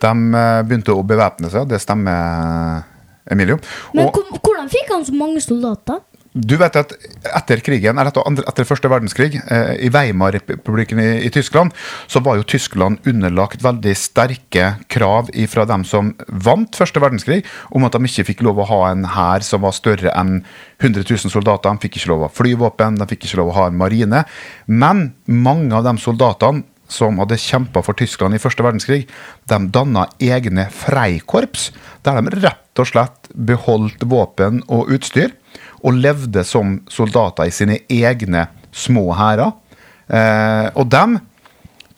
De 0.00 0.10
eh, 0.10 0.60
begynte 0.66 0.96
å 0.96 1.06
bevæpne 1.06 1.52
seg, 1.52 1.68
det 1.70 1.78
stemmer, 1.82 2.82
Emilio. 3.30 3.60
Men 3.94 4.08
Og 4.08 4.40
hvordan 4.42 4.70
fikk 4.72 4.90
han 4.90 5.06
så 5.06 5.14
mange 5.14 5.42
soldater? 5.44 6.02
Du 6.30 6.54
vet 6.60 6.76
at 6.78 6.92
etter 7.26 7.58
krigen, 7.58 7.98
eller 7.98 8.14
etter, 8.14 8.66
første 8.68 8.86
verdenskrig, 8.90 9.40
eh, 9.50 9.72
i 9.82 9.88
Weimar-republikken 9.90 11.00
i, 11.02 11.30
Tyskland, 11.34 11.74
så 12.06 12.22
var 12.22 12.38
jo 12.38 12.46
Tyskland 12.46 13.02
underlagt 13.04 13.64
veldig 13.64 13.94
sterke 13.98 14.76
krav 14.86 15.32
fra 15.50 15.64
dem 15.66 15.82
som 15.84 16.12
vant 16.28 16.76
første 16.78 17.02
verdenskrig, 17.02 17.42
om 17.74 17.84
at 17.84 17.98
de 17.98 18.06
ikke 18.06 18.28
fikk 18.30 18.44
lov 18.46 18.62
å 18.62 18.68
ha 18.70 18.80
en 18.92 19.08
hær 19.10 19.42
som 19.42 19.66
var 19.66 19.74
større 19.74 20.14
enn 20.14 20.44
100 20.78 21.02
000 21.02 21.34
soldater. 21.34 21.66
De 21.66 21.82
fikk 21.82 21.98
ikke 21.98 22.12
lov 22.12 22.22
å 22.22 22.28
ha 22.28 22.36
flyvåpen, 22.36 23.00
de 23.00 23.10
fikk 23.10 23.26
ikke 23.26 23.42
lov 23.42 23.50
å 23.50 23.58
ha 23.58 23.66
en 23.66 23.80
marine. 23.80 24.22
Men 24.66 25.08
mange 25.26 25.74
av 25.74 25.88
de 25.88 25.96
soldatene 25.98 26.62
som 26.90 27.18
hadde 27.22 27.38
kjempa 27.38 27.82
for 27.86 27.98
Tyskland 27.98 28.34
i 28.34 28.42
første 28.42 28.62
verdenskrig, 28.66 29.02
de 29.50 29.58
danna 29.74 30.06
egne 30.22 30.68
freikorps, 30.74 31.70
der 32.06 32.22
de 32.22 32.38
rett 32.38 32.82
og 32.82 32.86
slett 32.86 33.30
beholdt 33.34 34.06
våpen 34.06 34.62
og 34.70 34.90
utstyr 34.94 35.34
og 35.80 35.96
levde 35.96 36.44
som 36.44 36.78
soldater 36.88 37.48
i 37.48 37.54
sine 37.54 37.80
egne 37.88 38.46
små 38.72 39.10
hærer. 39.18 39.52
Eh, 40.10 40.68
og 40.74 40.90
dem 40.92 41.18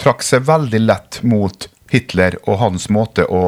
trakk 0.00 0.24
seg 0.26 0.46
veldig 0.48 0.80
lett 0.84 1.20
mot 1.26 1.68
Hitler 1.92 2.38
og 2.46 2.58
hans 2.62 2.88
måte 2.92 3.24
å 3.28 3.42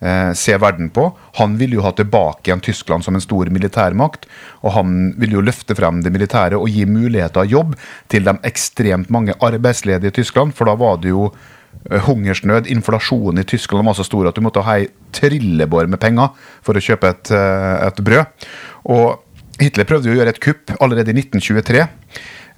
eh, 0.00 0.32
se 0.36 0.56
verden 0.60 0.90
på. 0.94 1.06
Han 1.40 1.56
ville 1.60 1.78
jo 1.78 1.84
ha 1.86 1.92
tilbake 1.96 2.50
igjen 2.50 2.64
Tyskland 2.64 3.04
som 3.04 3.16
en 3.16 3.24
stor 3.24 3.50
militærmakt. 3.52 4.26
Og 4.64 4.74
han 4.76 4.98
ville 5.20 5.38
jo 5.38 5.46
løfte 5.46 5.76
frem 5.78 6.02
det 6.04 6.12
militære 6.14 6.60
og 6.60 6.68
gi 6.68 6.84
muligheter 6.88 7.44
av 7.44 7.54
jobb 7.54 7.78
til 8.12 8.28
de 8.28 8.36
ekstremt 8.48 9.10
mange 9.12 9.36
arbeidsledige 9.40 10.12
i 10.12 10.18
Tyskland. 10.20 10.56
For 10.56 10.68
da 10.68 10.76
var 10.80 11.00
det 11.02 11.14
jo 11.14 11.30
eh, 11.30 12.00
hungersnød, 12.08 12.68
inflasjonen 12.72 13.42
i 13.44 13.48
Tyskland 13.48 13.88
var 13.88 13.98
så 13.98 14.06
stor 14.06 14.30
at 14.30 14.36
du 14.36 14.44
måtte 14.44 14.64
ha 14.66 14.78
ei 14.80 14.90
trillebår 15.16 15.90
med 15.90 16.00
penger 16.02 16.32
for 16.66 16.76
å 16.76 16.84
kjøpe 16.84 17.14
et, 17.14 17.32
eh, 17.34 17.88
et 17.88 18.04
brød. 18.04 18.48
Og 18.90 19.18
Hitler 19.60 19.88
prøvde 19.88 20.08
jo 20.08 20.16
å 20.16 20.20
gjøre 20.20 20.32
et 20.34 20.42
kupp 20.42 20.72
allerede 20.80 21.12
i 21.12 21.18
1923. 21.20 21.84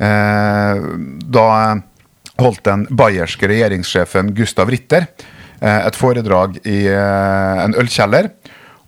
Eh, 0.02 0.82
da 1.34 1.46
holdt 2.40 2.64
den 2.66 2.86
bayerske 2.90 3.50
regjeringssjefen 3.50 4.32
Gustav 4.36 4.70
Ritter 4.72 5.06
eh, 5.60 5.80
et 5.82 5.98
foredrag 5.98 6.58
i 6.62 6.84
eh, 6.90 7.62
en 7.64 7.76
ølkjeller. 7.78 8.32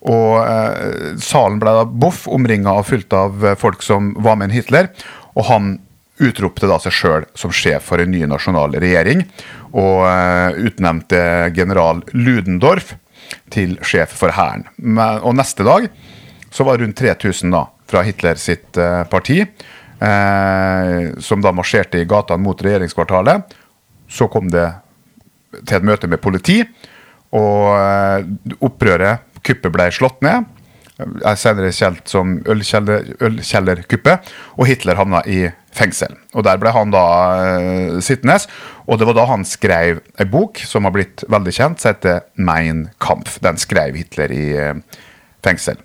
Og 0.04 1.16
Salen 1.24 1.56
ble 1.62 1.72
da 1.72 1.84
boff, 1.88 2.26
omringa 2.28 2.74
og 2.76 2.84
fylt 2.90 3.14
av 3.16 3.40
folk 3.56 3.80
som 3.80 4.10
var 4.20 4.36
med 4.36 4.50
en 4.50 4.56
Hitler. 4.58 4.90
Og 5.32 5.46
han 5.48 5.70
utropte 6.20 6.68
da 6.68 6.76
seg 6.82 6.92
sjøl 6.92 7.24
som 7.32 7.54
sjef 7.56 7.86
for 7.88 8.02
en 8.02 8.12
ny 8.12 8.20
nasjonal 8.28 8.76
regjering. 8.84 9.24
Og 9.72 10.04
utnevnte 10.60 11.22
general 11.56 12.04
Ludendorff 12.12 12.92
til 13.54 13.78
sjef 13.80 14.12
for 14.20 14.36
hæren. 14.36 14.68
Og 15.24 15.32
neste 15.40 15.64
dag 15.64 15.88
så 16.52 16.68
var 16.68 16.84
rundt 16.84 17.00
3000 17.00 17.56
da 17.56 17.64
fra 17.90 18.02
Hitler 18.02 18.34
sitt 18.40 18.76
eh, 18.76 19.04
parti, 19.04 19.40
eh, 20.00 21.12
som 21.18 21.42
da 21.44 21.52
marsjerte 21.54 22.00
i 22.00 22.08
gatene 22.08 22.42
mot 22.44 22.62
regjeringskvartalet. 22.62 23.54
Så 24.08 24.28
kom 24.32 24.50
det 24.52 24.68
til 25.64 25.78
et 25.78 25.86
møte 25.86 26.10
med 26.10 26.22
politi, 26.22 26.62
og 27.34 27.70
eh, 27.76 28.20
opprøret, 28.64 29.30
kuppet, 29.44 29.72
ble 29.74 29.90
slått 29.92 30.22
ned. 30.24 30.50
Er 31.26 31.34
senere 31.36 31.72
kjent 31.74 32.06
som 32.08 32.36
ølkjellerkuppet, 32.46 34.28
og 34.54 34.68
Hitler 34.70 34.96
havna 34.96 35.24
i 35.26 35.48
fengsel. 35.74 36.14
Og 36.38 36.46
Der 36.46 36.60
ble 36.62 36.70
han 36.70 36.94
da 36.94 37.02
sittende, 37.98 38.38
og 38.86 39.00
det 39.00 39.08
var 39.10 39.18
da 39.18 39.24
han 39.26 39.42
skrev 39.48 39.98
en 40.22 40.30
bok 40.30 40.62
som 40.62 40.86
har 40.86 40.94
blitt 40.94 41.26
veldig 41.26 41.54
kjent, 41.56 41.82
som 41.82 41.90
heter 41.90 42.22
Mein 42.38 42.86
Kampf. 43.02 43.40
Den 43.42 43.58
skrev 43.58 43.98
Hitler 43.98 44.30
i 44.30 44.46
fengsel. 45.42 45.82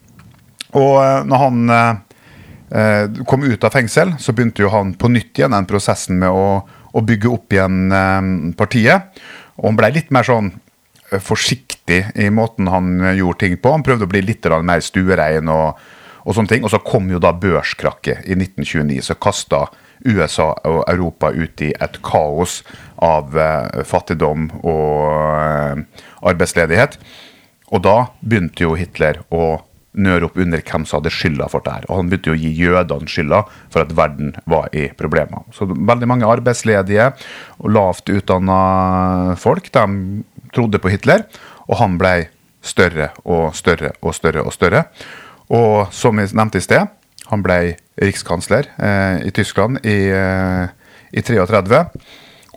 Og 0.77 0.95
eh, 1.01 1.19
når 1.25 1.43
han 1.43 1.73
eh, 1.73 3.21
kom 3.29 3.45
ut 3.45 3.63
av 3.65 3.73
fengsel, 3.73 4.15
så 4.21 4.35
begynte 4.35 4.65
jo 4.65 4.71
han 4.73 4.93
på 4.99 5.11
nytt 5.11 5.39
igjen 5.39 5.55
den 5.55 5.69
prosessen 5.69 6.19
med 6.21 6.33
å, 6.33 6.61
å 6.65 7.05
bygge 7.05 7.31
opp 7.33 7.55
igjen 7.55 7.93
eh, 7.95 8.31
partiet. 8.59 9.21
Og 9.59 9.71
han 9.71 9.79
ble 9.79 9.93
litt 9.97 10.11
mer 10.15 10.27
sånn 10.27 10.53
forsiktig 11.09 12.03
i 12.21 12.27
måten 12.29 12.67
han 12.69 12.99
gjorde 13.17 13.41
ting 13.41 13.55
på. 13.57 13.71
Han 13.73 13.85
prøvde 13.85 14.05
å 14.05 14.11
bli 14.11 14.21
litt 14.21 14.45
mer 14.45 14.83
stuerein 14.85 15.49
og, 15.49 15.79
og 16.21 16.35
sånne 16.37 16.53
ting. 16.53 16.65
Og 16.65 16.73
så 16.73 16.81
kom 16.85 17.09
jo 17.09 17.21
da 17.21 17.33
børskrakket 17.33 18.27
i 18.29 18.37
1929, 18.37 19.01
så 19.07 19.17
kasta 19.17 19.65
USA 20.05 20.53
og 20.67 20.83
Europa 20.87 21.31
ut 21.35 21.61
i 21.65 21.73
et 21.75 21.97
kaos 22.05 22.61
av 23.03 23.35
eh, 23.37 23.81
fattigdom 23.87 24.47
og 24.61 25.09
eh, 25.09 25.81
arbeidsledighet. 26.31 26.99
Og 27.69 27.83
da 27.85 27.97
begynte 28.21 28.65
jo 28.65 28.77
Hitler 28.79 29.21
å 29.29 29.59
nøre 29.97 30.27
opp 30.27 30.37
under 30.37 30.61
hvem 30.61 30.85
som 30.85 30.99
hadde 30.99 31.13
skylda 31.13 31.47
for 31.49 31.65
det 31.65 31.73
her. 31.73 31.87
Og 31.89 32.01
han 32.01 32.11
begynte 32.11 32.33
å 32.33 32.39
gi 32.39 32.51
jødene 32.53 33.09
skylda 33.09 33.41
for 33.73 33.83
at 33.83 33.93
verden 33.97 34.35
var 34.49 34.69
i 34.75 34.87
problemer. 34.97 35.45
Så 35.55 35.67
veldig 35.69 36.09
mange 36.09 36.29
arbeidsledige 36.29 37.11
og 37.57 37.73
lavt 37.73 38.11
utdanna 38.13 38.59
folk 39.39 39.71
de 39.73 39.85
trodde 40.53 40.81
på 40.81 40.93
Hitler, 40.93 41.25
og 41.69 41.81
han 41.81 41.97
ble 42.01 42.29
større 42.65 43.11
og 43.23 43.55
større 43.57 43.93
og 44.01 44.15
større 44.17 44.45
og 44.45 44.53
større. 44.53 44.85
Og 45.49 45.89
som 45.95 46.17
vi 46.19 46.27
nevnte 46.37 46.61
i 46.61 46.65
sted, 46.65 46.89
han 47.29 47.45
ble 47.45 47.59
rikskansler 48.01 48.69
eh, 48.77 49.27
i 49.27 49.33
Tyskland 49.33 49.81
i, 49.85 49.99
eh, 50.13 50.65
i 51.13 51.21
33. 51.25 51.83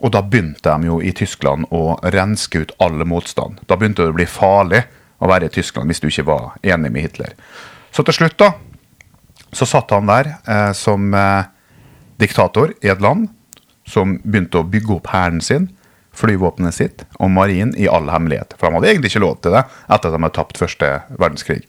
Og 0.03 0.11
da 0.13 0.21
begynte 0.25 0.65
de 0.65 0.89
jo 0.89 0.99
i 1.01 1.13
Tyskland 1.15 1.69
å 1.71 1.95
renske 2.13 2.63
ut 2.63 2.73
alle 2.83 3.05
motstand. 3.07 3.61
Da 3.69 3.77
begynte 3.77 4.03
det 4.03 4.13
å 4.13 4.17
bli 4.17 4.27
farlig 4.29 4.83
å 5.23 5.29
være 5.31 5.47
i 5.47 5.53
Tyskland 5.53 5.89
hvis 5.89 6.03
du 6.03 6.09
ikke 6.09 6.27
var 6.27 6.51
enig 6.63 6.91
med 6.91 7.07
Hitler. 7.07 7.33
Så 7.93 8.03
til 8.05 8.17
slutt, 8.17 8.37
da, 8.41 8.51
så 9.53 9.67
satt 9.69 9.93
han 9.93 10.09
der 10.09 10.35
eh, 10.49 10.71
som 10.77 11.13
eh, 11.15 11.47
diktator 12.21 12.73
i 12.83 12.91
et 12.91 13.01
land 13.03 13.29
som 13.89 14.17
begynte 14.23 14.61
å 14.61 14.67
bygge 14.67 14.97
opp 14.97 15.09
hæren 15.13 15.41
sin, 15.43 15.69
flyvåpenet 16.13 16.75
sitt 16.75 17.03
og 17.17 17.31
marinen 17.33 17.73
i 17.79 17.89
all 17.89 18.07
hemmelighet. 18.11 18.53
For 18.59 18.69
de 18.69 18.77
hadde 18.77 18.91
egentlig 18.91 19.13
ikke 19.13 19.23
lov 19.25 19.39
til 19.41 19.55
det 19.55 19.63
etter 19.65 20.09
at 20.09 20.13
de 20.13 20.21
hadde 20.21 20.35
tapt 20.37 20.61
første 20.61 20.89
verdenskrig. 21.17 21.63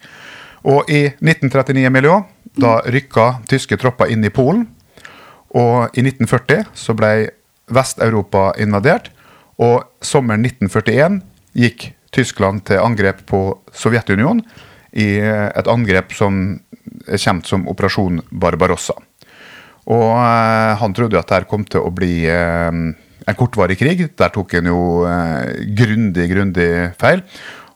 Og 0.64 0.88
i 0.88 1.06
1939 1.20 1.92
miljø, 1.92 2.20
da 2.60 2.78
rykka 2.88 3.26
tyske 3.50 3.76
tropper 3.80 4.12
inn 4.12 4.24
i 4.24 4.32
Polen. 4.32 4.66
Og 5.54 5.92
i 5.96 6.04
1940 6.04 6.64
så 6.76 6.96
ble 6.96 7.12
Vest-Europa 7.72 8.52
invadert. 8.60 9.10
Og 9.60 9.84
sommeren 10.04 10.44
1941 10.46 11.20
gikk 11.56 11.90
Tyskland 12.14 12.64
til 12.68 12.82
angrep 12.82 13.24
på 13.28 13.46
Sovjetunionen 13.74 14.44
i 14.94 15.18
et 15.18 15.68
angrep 15.70 16.14
som 16.14 16.44
er 17.08 17.20
kjent 17.20 17.48
som 17.48 17.66
Operasjon 17.70 18.20
Barbarossa. 18.30 18.94
Og 19.90 20.10
eh, 20.16 20.72
han 20.80 20.94
trodde 20.96 21.18
at 21.18 21.28
dette 21.28 21.50
kom 21.50 21.66
til 21.68 21.84
å 21.84 21.92
bli 21.92 22.24
eh, 22.30 22.70
en 23.24 23.38
kortvarig 23.38 23.76
krig. 23.80 24.06
Der 24.16 24.32
tok 24.32 24.56
han 24.56 24.70
jo 24.70 25.04
eh, 25.08 25.66
grundig, 25.76 26.28
grundig 26.32 26.70
feil. 27.00 27.24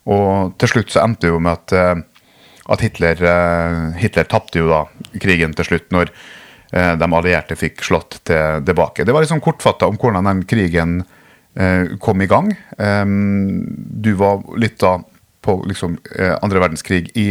Og 0.09 0.55
til 0.61 0.73
slutt 0.73 0.95
så 0.95 1.05
endte 1.05 1.27
det 1.27 1.35
jo 1.35 1.43
med 1.45 1.59
at, 1.59 1.77
eh, 1.77 2.25
at 2.73 2.85
Hitler, 2.85 3.21
eh, 3.35 3.79
Hitler 4.01 4.29
tapte 4.31 4.63
jo 4.63 4.71
da 4.73 4.83
krigen 5.21 5.53
til 5.59 5.69
slutt, 5.69 5.91
når 5.93 6.15
eh, 6.73 6.95
de 6.97 7.13
allierte 7.21 7.59
fikk 7.61 7.85
slått 7.85 8.23
tilbake. 8.25 9.05
Det 9.05 9.13
var 9.13 9.27
liksom 9.27 9.45
kortfatta 9.45 9.89
om 9.91 10.01
hvordan 10.01 10.33
den 10.33 10.45
krigen 10.49 11.01
Eh, 11.03 11.18
kom 11.99 12.23
i 12.23 12.29
gang. 12.31 12.53
Du 12.79 14.13
var 14.21 14.45
litt 14.61 14.77
da 14.79 14.93
på 15.49 15.65
liksom 15.67 15.99
eh, 16.19 16.37
andre 16.43 16.61
verdenskrig 16.63 17.11
i, 17.17 17.29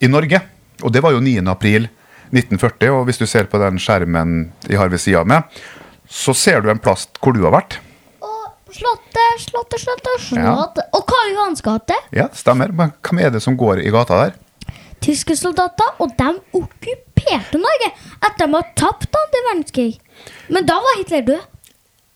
i 0.00 0.08
Norge. 0.10 0.40
Og 0.82 0.92
det 0.94 1.02
var 1.04 1.14
jo 1.14 1.22
9. 1.22 1.40
april 1.50 1.88
1940, 2.32 2.92
og 2.96 3.06
hvis 3.08 3.20
du 3.20 3.26
ser 3.28 3.48
på 3.50 3.60
den 3.60 3.80
skjermen 3.82 4.52
jeg 4.68 4.80
har 4.80 4.92
ved 4.92 5.02
sida 5.02 5.22
av 5.22 5.28
meg, 5.28 5.62
så 6.08 6.34
ser 6.36 6.62
du 6.62 6.70
en 6.72 6.80
plass 6.82 7.08
hvor 7.20 7.36
du 7.36 7.42
har 7.44 7.54
vært. 7.54 7.80
Slottet, 8.72 9.42
slottet, 9.42 9.82
slottet, 9.82 10.22
slottet. 10.30 10.78
Ja. 10.80 10.92
Og 10.96 11.02
Karl 11.04 11.34
Johans 11.34 11.60
gate. 11.64 11.98
Ja, 12.16 12.30
stemmer. 12.32 12.72
Men 12.72 12.94
hvem 13.04 13.20
er 13.20 13.34
det 13.34 13.42
som 13.44 13.58
går 13.60 13.82
i 13.84 13.92
gata 13.92 14.16
der? 14.22 14.38
Tyske 15.04 15.36
soldater, 15.36 15.90
og 16.00 16.14
de 16.16 16.30
okkuperte 16.56 17.60
Norge 17.60 17.90
etter 17.90 18.30
at 18.30 18.40
de 18.40 18.48
har 18.54 18.70
tapt 18.78 19.18
andre 19.18 19.42
verdenskrig. 19.50 19.90
Men 20.48 20.64
da 20.68 20.78
var 20.80 20.96
Hitler 21.02 21.26
død 21.26 21.51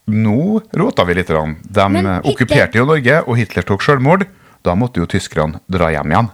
nå 0.07 0.61
rota 0.73 1.05
vi 1.05 1.17
litt. 1.19 1.31
De 1.31 1.87
Men 1.91 2.11
okkuperte 2.23 2.79
jo 2.79 2.87
Norge, 2.89 3.21
og 3.27 3.39
Hitler 3.41 3.67
tok 3.67 3.85
selvmord. 3.85 4.27
Da 4.67 4.75
måtte 4.79 5.03
jo 5.03 5.09
tyskerne 5.11 5.61
dra 5.71 5.91
hjem 5.95 6.13
igjen. 6.15 6.31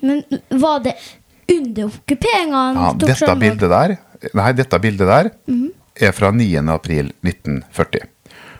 Men 0.00 0.22
var 0.62 0.82
det 0.84 0.94
under 1.48 1.88
okkuperinga 1.88 2.62
han 2.62 2.78
ja, 2.78 2.92
tok 2.92 3.04
dette 3.06 3.18
selvmord? 3.22 3.42
Bildet 3.42 3.74
der, 3.74 3.96
nei, 4.38 4.52
dette 4.58 4.78
bildet 4.82 5.08
der 5.08 5.30
mm 5.48 5.54
-hmm. 5.54 5.70
er 6.08 6.12
fra 6.12 6.30
9. 6.30 6.68
april 6.74 7.12
1940. 7.22 8.08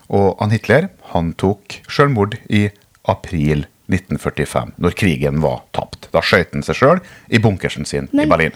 Og 0.08 0.36
han 0.40 0.50
Hitler 0.50 0.88
han 1.12 1.32
tok 1.32 1.80
selvmord 1.88 2.36
i 2.48 2.68
april 3.04 3.66
1945, 3.88 4.72
når 4.76 4.90
krigen 4.90 5.40
var 5.40 5.62
tapt. 5.72 6.10
Da 6.12 6.20
skjøt 6.20 6.52
han 6.52 6.62
seg 6.62 6.76
sjøl 6.76 7.00
i 7.28 7.38
bunkersen 7.38 7.84
sin 7.88 8.08
Men, 8.12 8.26
i 8.26 8.30
Berlin. 8.30 8.52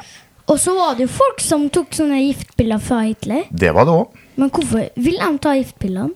Og 0.51 0.59
så 0.61 0.75
var 0.77 0.97
det 0.97 1.07
jo 1.07 1.13
folk 1.15 1.41
som 1.41 1.69
tok 1.73 1.95
sånne 1.97 2.19
giftbilder 2.21 2.83
fra 2.83 3.03
Hitler. 3.07 3.47
Det 3.51 3.73
var 3.73 3.89
det 3.89 3.97
òg. 3.97 4.22
Men 4.37 4.51
hvorfor 4.51 4.89
vil 4.97 5.19
de 5.21 5.31
ta 5.43 5.55
giftpillene? 5.59 6.11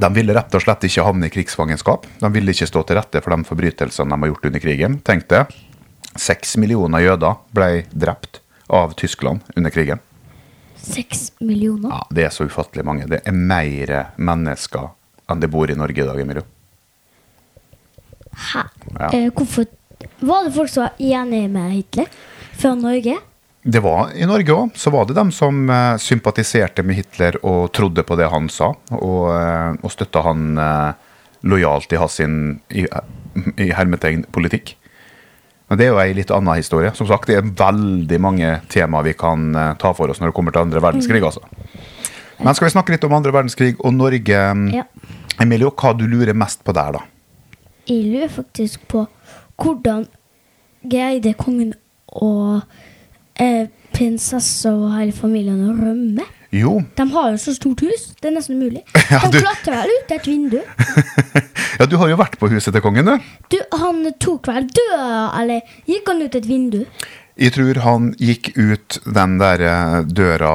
De 0.00 0.08
ville 0.14 0.32
rett 0.34 0.54
og 0.56 0.62
slett 0.64 0.84
ikke 0.86 1.04
havne 1.04 1.28
i 1.28 1.32
krigsfangenskap. 1.32 2.06
De 2.22 2.28
ville 2.32 2.54
ikke 2.54 2.68
stå 2.68 2.82
til 2.88 2.96
rette 2.96 3.20
for 3.20 3.34
de 3.34 3.44
forbrytelsene 3.48 4.14
de 4.14 4.22
har 4.22 4.30
gjort 4.32 4.46
under 4.48 4.62
krigen. 4.62 5.00
Tenk 5.04 5.26
det. 5.28 5.42
Seks 6.18 6.56
millioner 6.60 7.04
jøder 7.04 7.36
ble 7.54 7.68
drept 7.92 8.40
av 8.70 8.94
Tyskland 8.98 9.44
under 9.56 9.74
krigen. 9.74 10.00
Seks 10.80 11.32
millioner. 11.44 11.90
Ja, 11.92 12.00
Det 12.10 12.24
er 12.24 12.32
så 12.32 12.46
ufattelig 12.48 12.84
mange. 12.86 13.06
Det 13.10 13.20
er 13.26 13.36
mer 13.36 13.92
mennesker 14.16 14.88
enn 15.30 15.42
det 15.42 15.50
bor 15.52 15.70
i 15.70 15.76
Norge 15.76 16.00
i 16.02 16.06
dag, 16.08 16.18
Emilio. 16.18 16.46
Hæ? 18.50 18.64
Ja. 18.96 19.10
Eh, 19.12 19.30
hvorfor 19.30 19.66
Var 20.20 20.44
det 20.46 20.54
folk 20.54 20.70
som 20.70 20.86
var 20.86 20.94
enige 20.98 21.48
med 21.48 21.72
Hitler 21.72 22.06
før 22.56 22.74
Norge? 22.80 23.18
Det 23.62 23.80
var 23.84 24.14
I 24.16 24.24
Norge 24.24 24.54
òg 24.56 24.76
så 24.80 24.90
var 24.92 25.04
det 25.04 25.18
dem 25.18 25.28
som 25.36 25.68
eh, 25.68 25.96
sympatiserte 26.00 26.84
med 26.86 26.96
Hitler 26.96 27.36
og 27.44 27.72
trodde 27.76 28.04
på 28.08 28.16
det 28.16 28.30
han 28.32 28.48
sa, 28.48 28.70
og, 28.96 29.24
eh, 29.34 29.74
og 29.84 29.92
støtta 29.92 30.22
han 30.24 30.46
eh, 30.56 31.10
lojalt 31.44 31.92
i 31.92 32.00
hans 32.00 32.20
i, 32.20 32.86
i 33.60 33.68
hermetegn 33.76 34.24
politikk. 34.32 34.76
Men 35.70 35.78
det 35.78 35.86
er 35.86 35.92
jo 35.92 36.00
ei 36.02 36.14
litt 36.16 36.32
annen 36.34 36.58
historie. 36.58 36.90
Som 36.98 37.06
sagt, 37.06 37.28
det 37.30 37.36
er 37.38 37.46
veldig 37.46 38.16
mange 38.18 38.56
temaer 38.72 39.06
vi 39.06 39.14
kan 39.18 39.52
eh, 39.54 39.74
ta 39.78 39.92
for 39.94 40.10
oss 40.10 40.18
når 40.22 40.32
det 40.32 40.36
kommer 40.40 40.56
til 40.56 40.64
andre 40.64 40.82
verdenskrig. 40.82 41.20
altså. 41.22 41.44
Men 42.40 42.56
skal 42.56 42.70
vi 42.70 42.74
snakke 42.74 42.96
litt 42.96 43.04
om 43.06 43.14
andre 43.14 43.34
verdenskrig 43.36 43.76
og 43.78 43.92
Norge? 43.94 44.40
Ja. 44.74 44.86
Emilio, 45.40 45.70
hva 45.76 45.92
du 45.94 46.06
lurer 46.08 46.34
mest 46.36 46.64
på 46.64 46.74
der, 46.76 46.96
da? 46.96 47.04
Jeg 47.86 48.08
lurer 48.08 48.32
faktisk 48.32 48.82
på 48.90 49.04
hvordan 49.60 50.08
greide 50.90 51.36
kongen 51.38 51.74
og 52.08 52.64
eh, 53.40 53.66
prinsessa 53.94 54.70
og 54.76 54.92
hele 54.98 55.12
familien 55.16 55.64
å 55.68 55.74
rømme? 55.76 56.26
Jo, 56.50 56.80
De 56.98 57.04
har 57.12 57.28
jo 57.30 57.38
så 57.38 57.52
stort 57.54 57.82
hus. 57.86 58.08
Det 58.18 58.26
er 58.30 58.34
nesten 58.34 58.58
umulig. 58.58 58.80
Ja, 59.10 59.20
De 59.26 59.38
du- 59.38 59.40
klatrer 59.44 59.76
vel 59.84 59.92
ut 60.00 60.12
et 60.16 60.26
vindu. 60.26 60.58
ja, 61.78 61.86
du 61.86 61.96
har 62.00 62.10
jo 62.10 62.16
vært 62.18 62.36
på 62.40 62.48
huset 62.50 62.74
til 62.74 62.82
kongen, 62.82 63.06
du. 63.06 63.30
Du, 63.54 63.58
han 63.78 64.02
tok 64.22 64.50
vel 64.50 64.66
døra, 64.66 65.30
eller 65.40 65.62
gikk 65.86 66.10
han 66.10 66.22
ut 66.26 66.34
et 66.40 66.46
vindu? 66.50 66.80
Jeg 67.40 67.54
tror 67.54 67.78
han 67.84 68.08
gikk 68.20 68.50
ut 68.58 68.98
den 69.06 69.38
der 69.40 69.62
eh, 69.64 69.94
døra 70.10 70.50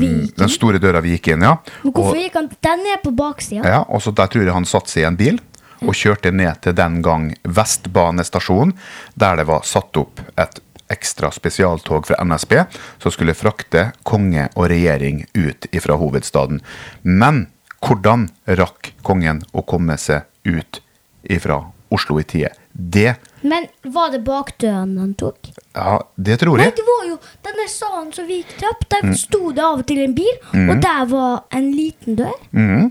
inn? 0.00 0.22
Den 0.38 0.48
store 0.54 0.78
døra 0.80 1.02
vi 1.04 1.16
gikk 1.16 1.32
inn, 1.34 1.42
ja. 1.44 1.56
Men 1.82 1.92
hvorfor 1.92 2.14
Og, 2.14 2.22
gikk 2.22 2.38
han 2.38 2.48
Den 2.64 2.86
er 2.94 3.02
på 3.02 3.10
baksida. 3.18 3.66
ja 3.66 3.82
og 3.84 4.00
så 4.06 4.14
der 4.16 4.30
tror 4.30 4.46
jeg 4.46 4.54
han 4.54 4.64
satte 4.70 4.94
seg 4.94 5.02
i 5.02 5.08
en 5.10 5.18
bil 5.18 5.40
og 5.82 5.92
kjørte 5.94 6.30
ned 6.34 6.62
til 6.64 6.74
den 6.74 6.96
gang 7.06 7.28
Vestbanestasjon, 7.44 8.72
der 9.14 9.36
det 9.38 9.44
var 9.50 9.66
satt 9.68 9.94
opp 10.00 10.22
et 10.38 10.58
ekstra 10.92 11.30
spesialtog 11.34 12.06
fra 12.08 12.18
NSB 12.24 12.54
som 13.02 13.12
skulle 13.12 13.34
frakte 13.36 13.90
konge 14.08 14.48
og 14.56 14.68
regjering 14.72 15.24
ut 15.34 15.66
ifra 15.72 15.96
hovedstaden. 16.00 16.60
Men 17.02 17.46
hvordan 17.84 18.28
rakk 18.58 18.92
kongen 19.06 19.42
å 19.52 19.62
komme 19.62 19.96
seg 20.00 20.24
ut 20.48 20.80
ifra 21.22 21.60
Oslo 21.94 22.18
i 22.20 22.24
tide? 22.28 22.50
Det, 22.72 23.14
Men 23.42 23.66
var 23.82 24.10
det 24.12 24.20
bakdøren 24.26 24.96
han 24.98 25.14
tok? 25.18 25.48
ja, 25.74 25.98
det 26.16 26.36
tror 26.40 26.58
Nei, 26.58 26.68
jeg. 26.68 26.76
det 26.78 26.84
var 26.86 27.06
jo 27.08 27.16
denne 27.46 27.68
salen 27.70 28.12
som 28.14 28.26
vi 28.28 28.40
gikk 28.42 28.62
opp. 28.68 28.84
Mm. 28.88 29.08
Der 29.10 29.16
sto 29.18 29.50
det 29.54 29.62
av 29.64 29.80
og 29.82 29.86
til 29.86 30.02
en 30.04 30.14
bil, 30.14 30.36
og 30.68 30.82
der 30.82 31.06
var 31.10 31.44
en 31.54 31.70
liten 31.74 32.18
dør. 32.18 32.34
Mm. 32.52 32.90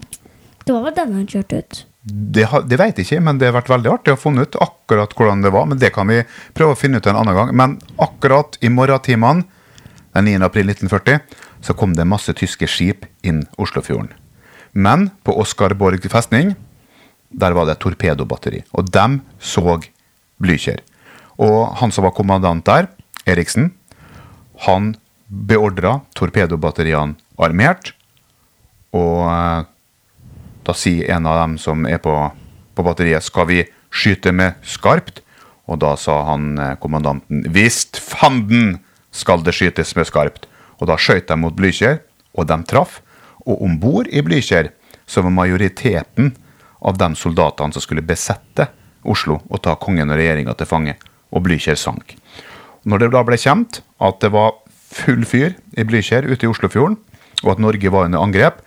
Det 0.66 0.74
var 0.76 0.84
vel 0.90 0.96
den 0.98 1.14
han 1.16 1.28
kjørte 1.32 1.62
ut. 1.64 1.80
Det, 2.08 2.46
det 2.70 2.78
vet 2.80 3.00
jeg 3.00 3.08
ikke, 3.08 3.24
men 3.24 3.40
det 3.40 3.50
har 3.50 3.58
vært 3.58 3.72
veldig 3.72 3.92
artig 3.92 4.14
å 4.14 4.20
finne 4.20 4.46
ut 4.48 4.56
akkurat 4.64 5.12
hvordan 5.18 5.42
det 5.44 5.52
var. 5.52 5.68
Men 5.68 5.82
det 5.82 5.92
kan 5.96 6.08
vi 6.08 6.22
prøve 6.56 6.76
å 6.76 6.80
finne 6.80 7.02
ut 7.02 7.10
en 7.10 7.20
annen 7.20 7.36
gang. 7.36 7.52
Men 7.52 7.76
akkurat 8.00 8.56
i 8.64 8.72
morgentimene 8.72 9.44
den 10.16 10.30
9. 10.30 10.46
april 10.48 10.72
1940 10.72 11.20
så 11.66 11.76
kom 11.78 11.94
det 11.98 12.08
masse 12.08 12.34
tyske 12.38 12.70
skip 12.70 13.06
inn 13.28 13.44
Oslofjorden. 13.60 14.14
Men 14.78 15.10
på 15.26 15.36
Oskarborg 15.42 16.06
festning 16.12 16.56
der 17.30 17.56
var 17.58 17.68
det 17.68 17.76
et 17.76 17.84
torpedobatteri, 17.84 18.62
og 18.72 18.92
dem 18.94 19.22
så 19.40 19.80
Blykjer. 20.38 20.84
Og 21.42 21.74
han 21.80 21.92
som 21.92 22.06
var 22.06 22.14
kommandant 22.14 22.66
der, 22.66 22.88
Eriksen, 23.26 23.72
han 24.68 24.96
beordra 25.28 26.02
torpedobatteriene 26.16 27.18
armert, 27.42 27.92
og 28.94 29.26
eh, 29.26 29.66
da 30.68 30.76
sier 30.76 31.08
en 31.16 31.28
av 31.30 31.40
dem 31.42 31.56
som 31.62 31.88
er 31.88 32.02
på, 32.04 32.14
på 32.76 32.86
batteriet, 32.86 33.24
skal 33.24 33.48
vi 33.50 33.64
skyte 33.90 34.34
med 34.36 34.60
skarpt? 34.68 35.24
Og 35.68 35.80
da 35.84 35.96
sa 36.00 36.22
han 36.30 36.56
eh, 36.60 36.76
kommandanten, 36.80 37.46
visst 37.52 38.00
fanden 38.04 38.78
skal 39.16 39.44
det 39.44 39.56
skytes 39.56 39.96
med 39.98 40.08
skarpt. 40.08 40.48
Og 40.80 40.88
da 40.92 40.98
skjøt 41.00 41.28
de 41.32 41.38
mot 41.40 41.56
Blykjer, 41.56 42.02
og 42.38 42.48
de 42.48 42.58
traff. 42.70 43.02
Og 43.48 43.64
om 43.64 43.78
bord 43.82 44.10
i 44.12 44.24
Blykjer 44.24 44.72
så 45.08 45.24
var 45.24 45.34
majoriteten 45.34 46.34
av 46.84 47.00
de 47.00 47.10
soldatene 47.18 47.74
som 47.74 47.84
skulle 47.84 48.06
besette 48.06 48.68
Oslo 49.08 49.40
og 49.48 49.62
ta 49.64 49.78
kongen 49.80 50.12
og 50.12 50.20
regjeringa 50.20 50.56
til 50.60 50.70
fange. 50.70 50.96
Og 51.32 51.44
Blykjer 51.48 51.80
sank. 51.80 52.16
Når 52.88 53.04
det 53.04 53.14
da 53.16 53.24
ble 53.28 53.40
kjent 53.40 53.82
at 54.04 54.20
det 54.24 54.32
var 54.36 54.56
full 54.94 55.24
fyr 55.28 55.56
i 55.76 55.88
Blykjer 55.88 56.28
ute 56.28 56.46
i 56.46 56.52
Oslofjorden, 56.52 57.00
og 57.44 57.54
at 57.54 57.62
Norge 57.62 57.92
var 57.94 58.08
under 58.08 58.24
angrep, 58.24 58.62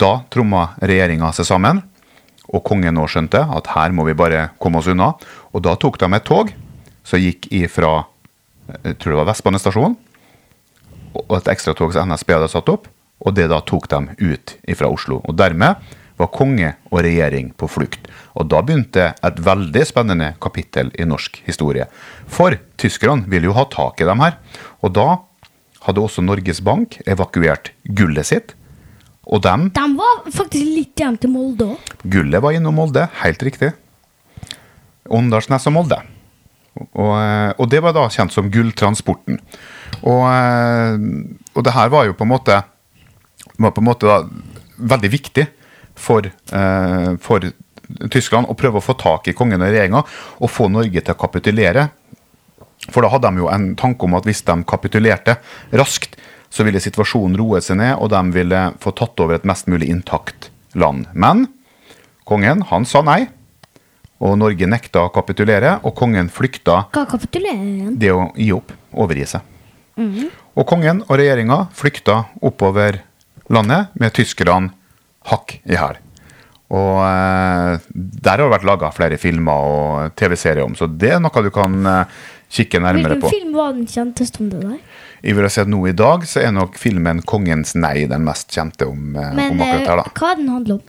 da 0.00 0.24
tromma 0.32 0.70
regjeringa 0.82 1.30
seg 1.36 1.48
sammen, 1.48 1.82
og 2.50 2.64
kongen 2.66 2.96
nå 2.96 3.06
skjønte 3.08 3.40
at 3.56 3.70
her 3.74 3.94
må 3.96 4.04
vi 4.08 4.16
bare 4.16 4.50
komme 4.60 4.80
oss 4.80 4.90
unna. 4.90 5.14
Og 5.54 5.64
da 5.64 5.74
tok 5.80 5.98
de 6.02 6.10
et 6.12 6.26
tog 6.26 6.52
som 7.04 7.20
gikk 7.20 7.48
ifra 7.54 8.04
jeg 8.64 8.96
tror 8.96 9.12
det 9.12 9.18
var 9.18 9.28
Vestbanestasjonen, 9.28 9.96
og 11.14 11.34
et 11.36 11.50
ekstratog 11.52 11.92
som 11.94 12.08
NSB 12.10 12.32
hadde 12.32 12.48
satt 12.50 12.70
opp, 12.72 12.88
og 13.24 13.36
det 13.36 13.50
da 13.52 13.60
tok 13.64 13.86
dem 13.92 14.08
ut 14.18 14.56
ifra 14.66 14.88
Oslo. 14.90 15.20
Og 15.28 15.36
dermed 15.38 15.78
var 16.18 16.30
konge 16.34 16.72
og 16.90 17.02
regjering 17.04 17.50
på 17.58 17.68
flukt. 17.70 18.08
Og 18.38 18.48
da 18.50 18.60
begynte 18.62 19.12
et 19.14 19.40
veldig 19.46 19.84
spennende 19.86 20.32
kapittel 20.42 20.90
i 20.98 21.06
norsk 21.08 21.40
historie. 21.46 21.86
For 22.26 22.56
tyskerne 22.80 23.28
ville 23.30 23.50
jo 23.50 23.56
ha 23.56 23.66
tak 23.70 24.02
i 24.02 24.08
dem 24.08 24.22
her. 24.22 24.38
Og 24.82 24.94
da 24.94 25.08
hadde 25.86 26.04
også 26.04 26.24
Norges 26.24 26.62
Bank 26.64 27.00
evakuert 27.06 27.72
gullet 27.84 28.30
sitt. 28.30 28.54
Og 29.26 29.40
dem, 29.42 29.70
De 29.72 29.84
var 29.96 30.24
faktisk 30.28 30.64
litt 30.64 31.00
igjen 31.00 31.16
til 31.20 31.32
Molde 31.32 31.70
òg. 31.74 31.94
gullet 32.04 32.42
var 32.42 32.52
innom 32.52 32.76
Molde, 32.76 33.08
helt 33.22 33.42
riktig. 33.42 33.72
Åndalsnes 35.08 35.66
og 35.66 35.72
Molde. 35.72 36.00
Og, 36.74 37.12
eh, 37.20 37.52
og 37.58 37.68
det 37.70 37.80
var 37.84 37.94
da 37.94 38.08
kjent 38.10 38.34
som 38.34 38.50
gulltransporten. 38.50 39.38
Og, 40.02 40.22
eh, 40.28 40.96
og 41.54 41.64
det 41.64 41.74
her 41.74 41.88
var 41.92 42.06
jo 42.06 42.16
på 42.18 42.26
en 42.26 42.32
måte, 42.34 42.62
var 43.58 43.70
på 43.70 43.80
en 43.80 43.88
måte 43.88 44.16
veldig 44.78 45.10
viktig 45.10 45.46
for, 45.94 46.26
eh, 46.26 47.16
for 47.20 47.40
Tyskland 48.10 48.48
å 48.48 48.56
prøve 48.56 48.80
å 48.80 48.84
få 48.84 48.96
tak 48.98 49.28
i 49.28 49.32
kongen 49.36 49.62
og 49.62 49.70
regjeringa 49.70 50.04
og 50.40 50.50
få 50.50 50.70
Norge 50.70 51.00
til 51.00 51.14
å 51.14 51.20
kapitulere. 51.20 51.90
For 52.90 53.02
da 53.02 53.08
hadde 53.08 53.30
de 53.30 53.38
jo 53.44 53.48
en 53.48 53.74
tanke 53.76 54.02
om 54.04 54.14
at 54.14 54.24
hvis 54.24 54.44
de 54.44 54.64
kapitulerte 54.64 55.38
raskt, 55.72 56.16
så 56.54 56.66
ville 56.66 56.82
situasjonen 56.82 57.36
roe 57.38 57.60
seg 57.64 57.80
ned, 57.80 57.96
og 57.98 58.12
de 58.12 58.22
ville 58.34 58.60
få 58.82 58.92
tatt 58.94 59.18
over 59.22 59.38
et 59.38 59.48
mest 59.48 59.66
mulig 59.70 59.88
intakt 59.90 60.50
land. 60.78 61.08
Men 61.12 61.48
kongen, 62.28 62.62
han 62.70 62.86
sa 62.86 63.02
nei, 63.06 63.24
og 64.24 64.38
Norge 64.38 64.68
nekta 64.70 65.08
å 65.08 65.12
kapitulere, 65.12 65.80
og 65.82 65.96
kongen 65.98 66.30
flykta 66.32 66.84
Hva 66.94 67.04
kapitulerer 67.10 67.90
det 67.98 68.12
å 68.14 68.28
gi 68.38 68.52
opp, 68.54 68.70
overgi 68.94 69.26
seg. 69.34 69.50
Og 70.54 70.66
kongen 70.70 71.02
og 71.08 71.18
regjeringa 71.18 71.64
flykta 71.74 72.24
oppover 72.42 73.02
landet 73.52 73.92
med 73.98 74.14
tyskerne 74.14 74.72
hakk 75.30 75.58
i 75.66 75.78
hæl. 75.78 75.98
Og 76.74 77.00
eh, 77.04 77.82
der 77.94 78.38
har 78.38 78.46
det 78.46 78.54
vært 78.54 78.66
laga 78.66 78.90
flere 78.94 79.18
filmer 79.20 79.68
og 79.68 80.14
TV-serier 80.18 80.64
om, 80.64 80.74
så 80.78 80.88
det 80.88 81.12
er 81.16 81.20
noe 81.22 81.44
du 81.44 81.50
kan 81.54 81.74
eh, 81.86 82.22
kikke 82.54 82.80
nærmere 82.80 83.16
Hvilken 83.16 83.24
på. 83.24 83.32
film 83.34 83.52
var 83.58 83.72
den 83.74 83.86
kjenteste 83.90 84.40
om 84.44 84.48
det 84.52 84.60
der? 84.62 84.78
Jeg 85.24 85.34
vil 85.38 85.46
ha 85.46 85.50
sett 85.52 85.70
nå 85.72 85.80
i 85.88 85.94
dag, 85.96 86.24
så 86.28 86.42
er 86.44 86.52
nok 86.54 86.76
filmen 86.78 87.22
'Kongens 87.24 87.74
nei' 87.74 88.06
den 88.08 88.24
mest 88.24 88.48
kjente 88.54 88.86
om, 88.86 89.16
eh, 89.16 89.32
Men 89.34 89.52
om 89.56 89.60
akkurat 89.64 89.82
eh, 89.82 89.88
her. 89.88 89.96
da. 89.96 90.10
hva 90.14 90.34
den 90.36 90.48
handler 90.52 90.74
om? 90.74 90.80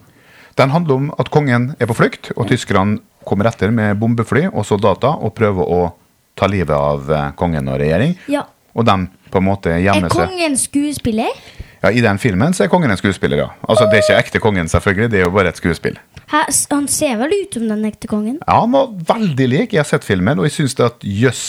Den 0.55 0.69
handler 0.71 0.95
om 0.95 1.11
at 1.19 1.29
kongen 1.31 1.75
er 1.79 1.85
på 1.89 1.95
flukt, 1.95 2.31
og 2.37 2.47
tyskerne 2.47 2.99
kommer 3.25 3.47
etter 3.49 3.71
med 3.71 3.97
bombefly 3.99 4.45
og 4.53 4.63
soldater 4.65 5.09
og 5.23 5.33
prøver 5.35 5.65
å 5.67 5.93
ta 6.37 6.47
livet 6.47 6.75
av 6.75 7.09
eh, 7.11 7.31
kongen 7.35 7.67
og 7.67 7.79
regjering. 7.79 8.15
Ja. 8.27 8.43
Og 8.75 8.85
de 8.85 9.07
på 9.35 9.41
en 9.43 9.47
måte 9.49 9.73
Er 9.75 9.83
gjemmer 9.83 10.07
seg. 10.13 10.31
kongen 10.31 10.57
skuespiller? 10.59 11.39
Ja, 11.83 11.91
I 11.91 12.01
den 12.01 12.17
filmen 12.17 12.55
så 12.55 12.63
er 12.65 12.71
kongen 12.71 12.89
en 12.93 12.97
skuespiller, 12.97 13.37
ja. 13.43 13.47
Altså, 13.67 13.85
Det 13.91 13.99
er 13.99 14.05
ikke 14.07 14.19
ekte 14.23 14.39
kongen, 14.41 14.69
selvfølgelig, 14.71 15.11
det 15.11 15.19
er 15.19 15.25
jo 15.27 15.33
bare 15.35 15.51
et 15.51 15.59
skuespill. 15.59 15.97
Her, 16.31 16.47
han 16.71 16.87
ser 16.89 17.17
vel 17.19 17.33
ut 17.43 17.53
som 17.53 17.67
den 17.69 17.83
ekte 17.85 18.07
kongen? 18.09 18.39
Ja, 18.47 18.61
Han 18.61 18.71
var 18.73 18.87
veldig 19.13 19.47
lik. 19.51 19.73
Jeg 19.75 19.83
har 19.83 19.89
sett 19.89 20.07
filmen, 20.07 20.39
og 20.39 20.47
jeg 20.47 20.55
syns 20.55 20.79
at 20.81 21.03
jøss, 21.05 21.43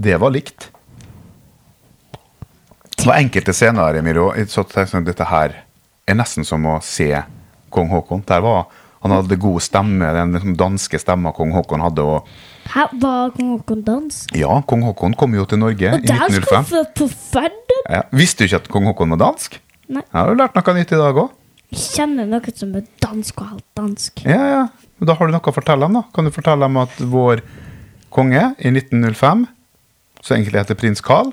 det 0.00 0.16
var 0.22 0.32
likt. 0.32 0.70
Det 2.96 3.06
var 3.08 3.18
enkelte 3.20 3.52
scener. 3.56 3.96
Jeg 4.00 4.48
så 4.52 4.64
tenkte 4.64 4.96
jeg, 4.96 5.06
Dette 5.10 5.24
her 5.28 5.54
er 6.08 6.14
nesten 6.18 6.44
som 6.44 6.64
å 6.68 6.78
se 6.84 7.10
kong 7.72 7.90
Haakon. 7.92 8.24
Der 8.28 8.40
var, 8.44 8.66
han 9.02 9.14
hadde 9.14 9.36
god 9.40 9.60
stemme, 9.64 10.08
den 10.16 10.32
liksom 10.36 10.56
danske 10.56 11.00
stemma 11.00 11.32
kong 11.36 11.52
Haakon 11.56 11.80
hadde. 11.84 12.00
og 12.04 12.28
Her 12.70 12.92
var 13.02 13.32
kong 13.34 13.50
Haakon 13.56 13.82
dansk. 13.86 14.34
Ja, 14.38 14.60
kong 14.68 14.84
Haakon 14.86 15.14
kom 15.18 15.34
jo 15.34 15.44
til 15.50 15.58
Norge 15.58 15.90
Og 15.96 16.04
i 16.04 16.06
der 16.06 16.20
skal 16.22 16.38
1905. 16.38 16.70
vi 16.70 16.82
på 17.00 17.08
ferden? 17.32 17.80
Ja. 17.90 18.02
Visste 18.14 18.44
du 18.44 18.48
ikke 18.50 18.60
at 18.62 18.70
kong 18.70 18.86
Haakon 18.90 19.14
var 19.16 19.22
dansk? 19.24 19.58
Nei. 19.90 20.04
Jeg 20.04 20.14
har 20.20 20.30
du 20.30 20.38
lært 20.38 20.54
noe 20.58 20.74
nytt 20.76 20.94
i 20.94 21.00
dag 21.00 21.18
òg? 21.24 21.32
Jeg 21.70 21.82
kjenner 21.96 22.26
noe 22.30 22.52
som 22.54 22.76
er 22.78 22.86
dansk 23.02 23.42
og 23.42 23.50
halvt 23.54 23.66
dansk. 23.78 24.22
Ja, 24.26 24.40
ja. 24.54 24.62
Da 25.02 25.14
har 25.18 25.26
du 25.30 25.34
noe 25.34 25.50
å 25.50 25.54
fortelle 25.54 25.86
dem, 25.86 25.98
da. 25.98 26.04
Kan 26.14 26.26
du 26.26 26.34
fortelle 26.34 26.66
dem 26.66 26.78
at 26.82 26.94
vår 27.12 27.42
konge 28.14 28.42
i 28.58 28.70
1905, 28.74 29.46
som 30.22 30.36
egentlig 30.36 30.62
heter 30.62 30.78
prins 30.78 31.02
Carl, 31.02 31.32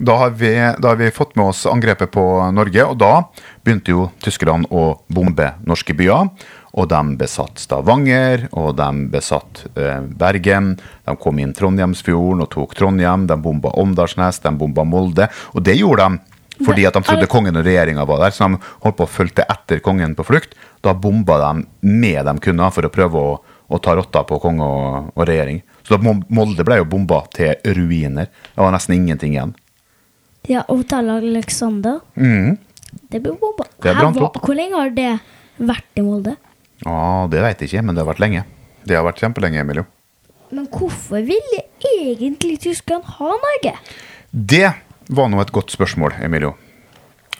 Da 0.00 0.16
har, 0.16 0.30
vi, 0.36 0.50
da 0.80 0.88
har 0.92 0.96
vi 1.00 1.10
fått 1.12 1.36
med 1.36 1.50
oss 1.52 1.62
angrepet 1.68 2.10
på 2.12 2.22
Norge, 2.52 2.84
og 2.84 2.98
da 3.00 3.22
begynte 3.64 3.92
jo 3.94 4.06
tyskerne 4.20 4.68
å 4.68 5.00
bombe 5.12 5.54
norske 5.64 5.94
byer. 5.96 6.28
Og 6.78 6.86
de 6.90 7.00
besatt 7.18 7.58
Stavanger, 7.58 8.46
og 8.54 8.76
de 8.78 8.88
besatt 9.10 9.64
eh, 9.74 10.02
Bergen. 10.20 10.76
De 11.06 11.14
kom 11.18 11.40
inn 11.42 11.54
Trondheimsfjorden 11.56 12.44
og 12.44 12.50
tok 12.52 12.76
Trondheim. 12.78 13.26
De 13.30 13.38
bomba 13.42 13.72
Åndalsnes, 13.80 14.38
de 14.44 14.52
bomba 14.58 14.84
Molde. 14.86 15.26
Og 15.54 15.64
det 15.66 15.78
gjorde 15.80 16.06
de 16.06 16.38
fordi 16.60 16.84
at 16.84 16.96
de 16.96 17.00
trodde 17.00 17.28
kongen 17.30 17.56
og 17.56 17.64
regjeringa 17.64 18.04
var 18.04 18.18
der, 18.20 18.34
så 18.36 18.44
de 18.44 18.58
holdt 18.84 18.98
på 18.98 19.06
å 19.06 19.08
fulgte 19.08 19.46
etter 19.48 19.80
kongen 19.80 20.12
på 20.12 20.26
flukt. 20.28 20.52
Da 20.84 20.92
bomba 20.92 21.38
de 21.40 21.64
med 21.88 22.20
de 22.28 22.34
kunne 22.44 22.68
for 22.74 22.84
å 22.84 22.92
prøve 22.92 23.22
å, 23.30 23.30
å 23.40 23.80
ta 23.80 23.94
rotta 23.96 24.26
på 24.28 24.36
konge 24.42 24.66
og, 24.66 25.10
og 25.14 25.24
regjering. 25.28 25.62
Så 25.86 25.96
da 25.96 26.14
Molde 26.28 26.66
ble 26.66 26.82
jo 26.82 26.88
bomba 26.90 27.22
til 27.32 27.56
ruiner. 27.64 28.28
Det 28.28 28.60
var 28.60 28.74
nesten 28.76 28.98
ingenting 28.98 29.38
igjen. 29.38 29.54
Ja, 30.48 30.66
Hotell 30.68 31.10
Alexander. 31.16 32.00
Mm. 32.16 32.58
Det 33.08 33.22
ble 33.24 33.34
bomba. 33.40 33.66
Hvor 33.80 34.56
lenge 34.56 34.76
har 34.76 34.92
det 34.94 35.10
vært 35.56 36.00
i 36.00 36.04
Molde? 36.04 36.36
Ja, 36.84 37.26
det 37.30 37.42
veit 37.44 37.60
jeg 37.60 37.70
ikke, 37.70 37.82
men 37.86 37.96
det 37.96 38.04
har 38.04 38.10
vært 38.10 38.22
lenge. 38.22 38.44
Det 38.88 38.96
har 38.96 39.04
vært 39.04 39.20
kjempelenge, 39.20 39.60
Emilio. 39.60 39.84
Men 40.50 40.66
hvorfor 40.72 41.22
ville 41.22 41.64
egentlig 41.86 42.60
Tyskland 42.64 43.04
ha 43.18 43.34
Norge? 43.42 43.74
Det 44.30 44.68
var 45.10 45.28
nå 45.30 45.40
et 45.42 45.52
godt 45.54 45.74
spørsmål, 45.74 46.16
Emilio. 46.24 46.54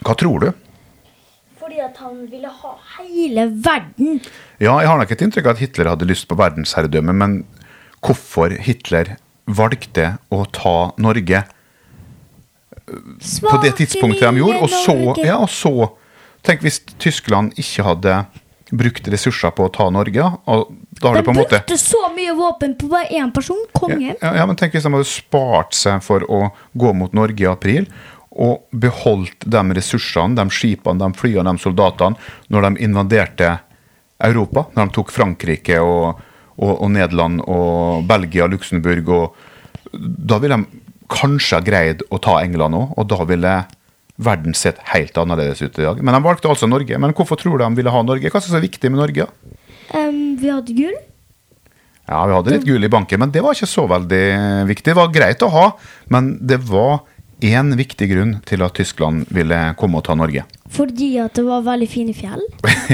Hva 0.05 0.15
tror 0.19 0.45
du? 0.45 0.51
Fordi 1.61 1.81
at 1.85 1.99
han 2.03 2.21
ville 2.31 2.51
ha 2.51 2.75
hele 2.99 3.47
verden. 3.65 4.21
Ja, 4.61 4.77
jeg 4.83 4.91
har 4.91 5.01
nok 5.01 5.15
et 5.15 5.25
inntrykk 5.25 5.49
av 5.49 5.57
at 5.57 5.63
Hitler 5.65 5.91
hadde 5.93 6.09
lyst 6.09 6.29
på 6.31 6.39
verdensherredømme, 6.39 7.15
men 7.17 7.41
hvorfor 8.05 8.55
Hitler 8.63 9.17
valgte 9.51 10.15
å 10.31 10.45
ta 10.55 10.93
Norge 11.01 11.43
på 12.91 13.57
det 13.63 13.75
tidspunktet 13.79 14.25
de 14.25 14.43
gjorde, 14.43 14.63
og 14.65 14.71
så, 14.73 14.97
ja, 15.23 15.39
og 15.39 15.51
så 15.53 15.91
Tenk 16.41 16.63
hvis 16.65 16.79
Tyskland 16.97 17.53
ikke 17.61 17.85
hadde 17.85 18.15
brukt 18.71 19.09
ressurser 19.11 19.53
på 19.57 19.67
å 19.67 19.73
ta 19.75 19.89
Norge, 19.93 20.27
og 20.47 20.71
da 21.01 21.11
har 21.11 21.19
De 21.19 21.23
du 21.23 21.27
på 21.27 21.35
en 21.35 21.41
måte 21.41 21.59
brukte 21.59 21.79
så 21.81 22.01
mye 22.15 22.35
våpen 22.39 22.77
på 22.79 22.91
bare 22.93 23.11
én 23.19 23.33
person, 23.35 23.59
kongen. 23.77 24.15
Ja, 24.21 24.35
ja, 24.41 24.47
men 24.47 24.59
tenk 24.59 24.77
hvis 24.77 24.87
de 24.87 24.93
hadde 24.95 25.09
spart 25.11 25.77
seg 25.77 26.05
for 26.07 26.25
å 26.31 26.49
gå 26.79 26.93
mot 26.97 27.15
Norge 27.17 27.45
i 27.45 27.51
april, 27.51 27.89
og 28.31 28.69
beholdt 28.71 29.43
de 29.43 29.63
ressursene, 29.75 30.39
de 30.39 30.55
skipene, 30.55 31.03
de 31.03 31.19
flyene, 31.19 31.51
de 31.51 31.63
soldatene, 31.63 32.31
når 32.49 32.69
de 32.69 32.87
invaderte 32.87 33.57
Europa. 34.23 34.69
Når 34.77 34.87
de 34.87 34.95
tok 34.95 35.11
Frankrike 35.15 35.81
og, 35.83 36.21
og, 36.61 36.71
og 36.77 36.93
Nederland 36.95 37.43
og 37.49 38.07
Belgia, 38.09 38.47
Luxembourg 38.51 39.11
og 39.17 39.47
Da 39.91 40.39
ville 40.39 40.61
de 40.61 40.81
kanskje 41.11 41.59
ha 41.59 41.65
greid 41.67 42.05
å 42.15 42.21
ta 42.23 42.37
England 42.45 42.77
òg, 42.79 42.93
og 42.95 43.07
da 43.11 43.25
ville 43.27 43.55
verden 44.21 44.57
sett 44.57 44.81
helt 44.93 45.17
annerledes 45.21 45.63
ut 45.63 45.79
i 45.79 45.87
dag. 45.87 46.01
Men 46.05 46.17
de 46.17 46.25
valgte 46.25 46.51
altså 46.51 46.69
Norge. 46.69 46.99
Men 47.01 47.15
hvorfor 47.17 47.41
tror 47.41 47.59
du 47.59 47.65
de 47.65 47.71
ville 47.79 47.95
ha 47.95 48.03
Norge? 48.05 48.33
Hva 48.33 48.43
som 48.43 48.53
er 48.53 48.61
så 48.61 48.67
viktig 48.67 48.91
med 48.93 49.01
Norge? 49.01 49.29
Um, 49.95 50.37
vi 50.41 50.53
hadde 50.53 50.77
gull. 50.77 50.99
Ja, 52.11 52.25
vi 52.27 52.35
hadde 52.35 52.57
litt 52.57 52.67
gull 52.67 52.85
i 52.85 52.91
banken, 52.91 53.23
men 53.23 53.31
det 53.31 53.43
var 53.45 53.55
ikke 53.55 53.71
så 53.71 53.87
veldig 53.91 54.25
viktig. 54.67 54.89
Det 54.91 54.99
var 54.99 55.13
greit 55.15 55.45
å 55.47 55.51
ha, 55.55 55.67
men 56.11 56.33
det 56.43 56.59
var 56.67 57.05
én 57.45 57.73
viktig 57.79 58.09
grunn 58.11 58.33
til 58.49 58.63
at 58.65 58.75
Tyskland 58.77 59.29
ville 59.33 59.59
komme 59.81 60.01
og 60.01 60.05
ta 60.07 60.17
Norge. 60.19 60.45
Fordi 60.77 61.09
at 61.19 61.35
det 61.35 61.45
var 61.47 61.65
veldig 61.67 61.89
fine 61.91 62.15
fjell. 62.15 62.43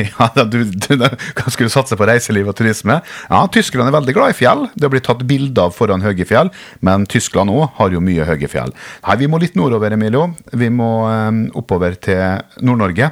ja, 0.01 0.29
du, 0.49 0.63
du, 0.65 0.93
da, 0.97 1.11
Skal 1.53 1.71
satse 1.73 1.99
på 1.99 2.09
reiseliv 2.09 2.49
og 2.51 2.57
turisme? 2.59 3.01
Ja, 3.29 3.43
Tyskland 3.53 3.91
er 3.91 3.97
veldig 3.99 4.15
glad 4.17 4.33
i 4.33 4.39
fjell. 4.39 4.67
Det 4.75 4.91
blitt 4.93 5.07
tatt 5.09 5.27
bilder 5.29 5.69
av 5.69 5.77
foran 5.77 6.05
høye 6.05 6.27
fjell, 6.29 6.53
men 6.87 7.05
Tyskland 7.11 7.53
òg 7.53 7.67
har 7.81 7.93
jo 7.93 8.05
mye 8.05 8.29
høye 8.29 8.49
fjell. 8.51 8.73
Nei, 9.07 9.19
Vi 9.21 9.29
må 9.29 9.41
litt 9.43 9.59
nordover, 9.59 9.93
Emilio. 9.93 10.31
Vi 10.53 10.71
må 10.73 10.91
eh, 11.11 11.43
oppover 11.59 11.99
til 12.01 12.41
Nord-Norge. 12.65 13.11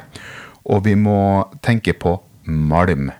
Og 0.65 0.81
vi 0.87 0.95
må 0.97 1.45
tenke 1.61 1.93
på 1.93 2.17
malm. 2.49 3.11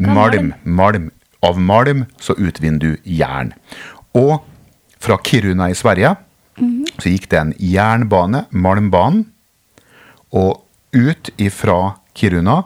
Malm, 0.00 0.54
malm. 0.64 1.10
Av 1.44 1.58
malm 1.60 2.06
så 2.18 2.34
utvinner 2.40 2.80
du 2.80 2.96
jern. 3.04 3.52
Og 4.16 4.40
fra 4.98 5.18
Kiruna 5.22 5.68
i 5.70 5.76
Sverige 5.78 6.16
så 6.98 7.12
gikk 7.12 7.28
det 7.30 7.40
en 7.40 7.54
jernbane, 7.58 8.46
Malmbanen. 8.50 9.26
Og 10.34 10.64
ut 10.92 11.30
ifra 11.40 11.98
Kiruna 12.14 12.62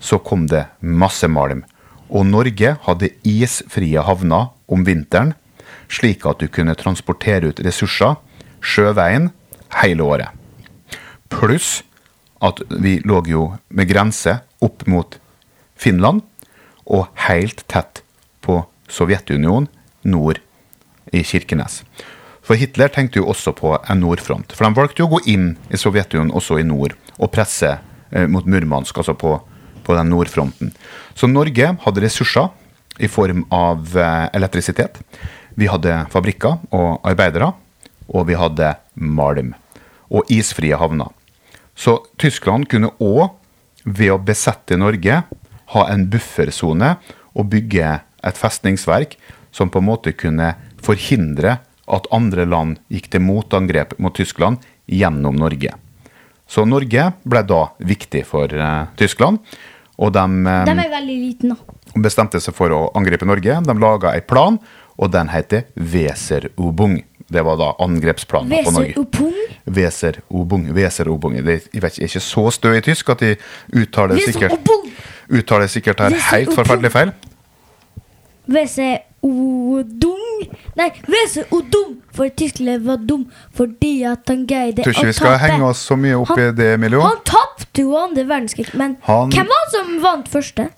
så 0.00 0.18
kom 0.18 0.46
det 0.50 0.66
masse 0.80 1.28
malm. 1.28 1.64
Og 2.10 2.26
Norge 2.26 2.74
hadde 2.86 3.12
isfrie 3.26 4.02
havner 4.02 4.50
om 4.70 4.84
vinteren, 4.86 5.34
slik 5.90 6.26
at 6.26 6.42
du 6.42 6.48
kunne 6.52 6.76
transportere 6.78 7.50
ut 7.50 7.62
ressurser 7.64 8.18
sjøveien 8.60 9.30
hele 9.80 10.04
året. 10.06 10.28
Pluss 11.30 11.80
at 12.42 12.62
vi 12.70 12.98
lå 13.04 13.22
jo 13.28 13.46
med 13.68 13.88
grense 13.90 14.40
opp 14.64 14.86
mot 14.88 15.18
Finland, 15.80 16.22
og 16.90 17.06
helt 17.28 17.62
tett 17.70 18.02
på 18.42 18.58
Sovjetunionen 18.90 19.68
nord 20.02 20.40
i 21.14 21.22
Kirkenes. 21.22 21.84
For 22.50 22.58
Hitler 22.58 22.90
tenkte 22.90 23.20
jo 23.20 23.28
også 23.30 23.52
på 23.54 23.76
en 23.78 24.00
nordfront. 24.02 24.50
For 24.58 24.66
de 24.66 24.74
valgte 24.74 25.04
jo 25.04 25.06
å 25.06 25.12
gå 25.12 25.20
inn 25.30 25.52
i 25.70 25.78
Sovjetunionen 25.78 26.32
også 26.34 26.56
i 26.58 26.64
nord, 26.66 26.96
og 27.14 27.30
presse 27.30 27.76
eh, 27.78 28.26
mot 28.26 28.42
Murmansk, 28.42 28.96
altså 28.98 29.14
på, 29.14 29.36
på 29.86 29.94
den 29.94 30.10
nordfronten. 30.10 30.72
Så 31.14 31.30
Norge 31.30 31.68
hadde 31.84 32.02
ressurser 32.02 32.50
i 32.98 33.06
form 33.06 33.44
av 33.54 33.94
eh, 33.94 34.26
elektrisitet. 34.34 34.98
Vi 35.54 35.70
hadde 35.70 36.00
fabrikker 36.10 36.58
og 36.74 37.06
arbeidere, 37.06 37.52
og 38.10 38.26
vi 38.26 38.40
hadde 38.42 38.74
malm. 38.98 39.54
Og 40.10 40.26
isfrie 40.34 40.74
havner. 40.74 41.14
Så 41.78 42.00
Tyskland 42.18 42.66
kunne 42.66 42.90
òg, 42.98 43.28
ved 43.86 44.10
å 44.10 44.18
besette 44.18 44.74
Norge, 44.74 45.22
ha 45.70 45.88
en 45.94 46.10
buffersone 46.10 46.96
og 47.30 47.52
bygge 47.54 48.00
et 48.26 48.42
festningsverk 48.42 49.20
som 49.54 49.70
på 49.70 49.78
en 49.78 49.92
måte 49.94 50.18
kunne 50.18 50.56
forhindre 50.82 51.60
at 51.90 52.08
andre 52.14 52.46
land 52.48 52.78
gikk 52.92 53.10
til 53.12 53.24
motangrep 53.24 53.96
mot 53.98 54.14
Tyskland 54.16 54.62
gjennom 54.90 55.36
Norge. 55.38 55.74
Så 56.50 56.64
Norge 56.66 57.10
ble 57.22 57.42
da 57.46 57.60
viktig 57.78 58.24
for 58.26 58.50
uh, 58.50 58.88
Tyskland, 58.98 59.38
og 60.00 60.14
de, 60.16 60.24
eh, 60.48 60.64
De 60.64 60.72
er 60.72 60.90
veldig 60.90 61.16
liten, 61.20 61.52
da. 61.52 61.76
bestemte 62.00 62.40
seg 62.40 62.56
for 62.56 62.72
å 62.72 62.80
angripe 62.96 63.28
Norge. 63.28 63.58
De 63.66 63.74
laga 63.76 64.14
en 64.16 64.24
plan, 64.26 64.56
og 64.96 65.10
den 65.12 65.28
heter 65.28 65.66
Weser-Ubung. 65.76 67.02
Det 67.30 67.44
var 67.46 67.58
da 67.60 67.68
angrepsplanen 67.84 68.64
på 68.64 68.72
Norge. 68.74 69.04
Weser-Ubung. 69.66 70.70
Weser-Ubung. 70.74 71.36
Det 71.44 71.58
jeg 71.68 71.84
vet 71.84 71.98
er 72.00 72.08
ikke 72.08 72.24
så 72.24 72.46
stø 72.50 72.72
i 72.74 72.82
tysk 72.84 73.12
at 73.14 73.22
de 73.22 73.34
uttaler 73.76 74.18
sikkert, 74.24 74.72
uttaler 75.30 75.70
sikkert 75.70 76.02
her 76.02 76.16
helt 76.32 76.56
forferdelig 76.56 76.90
feil. 76.96 77.12
Weser 78.50 79.04
Odung. 79.22 80.46
Nei, 80.76 80.88
Weser 81.10 81.44
Odung. 81.54 81.98
For 82.16 82.28
Tyskland 82.36 82.84
var 82.86 82.96
dum 83.06 83.26
fordi 83.56 84.00
at 84.08 84.28
han 84.28 84.46
greide 84.50 84.82
Tror 84.82 84.96
ikke 84.96 85.10
vi 85.12 85.16
skal 85.16 85.36
henge 85.38 85.66
oss 85.68 85.82
så 85.86 85.96
mye 86.00 86.16
opp 86.18 86.32
i 86.38 86.48
det, 86.56 86.72
Emilio. 86.74 87.02
Han 87.04 87.20
tapte 87.28 87.84
jo 87.84 87.94
andre 87.98 88.24
verdenskrig, 88.26 88.72
men 88.74 88.96
Han- 89.06 89.30
hvem 89.30 89.46
var 89.46 89.66
det 89.66 89.76
som 89.76 89.92
vant 90.02 90.28
første? 90.28 90.68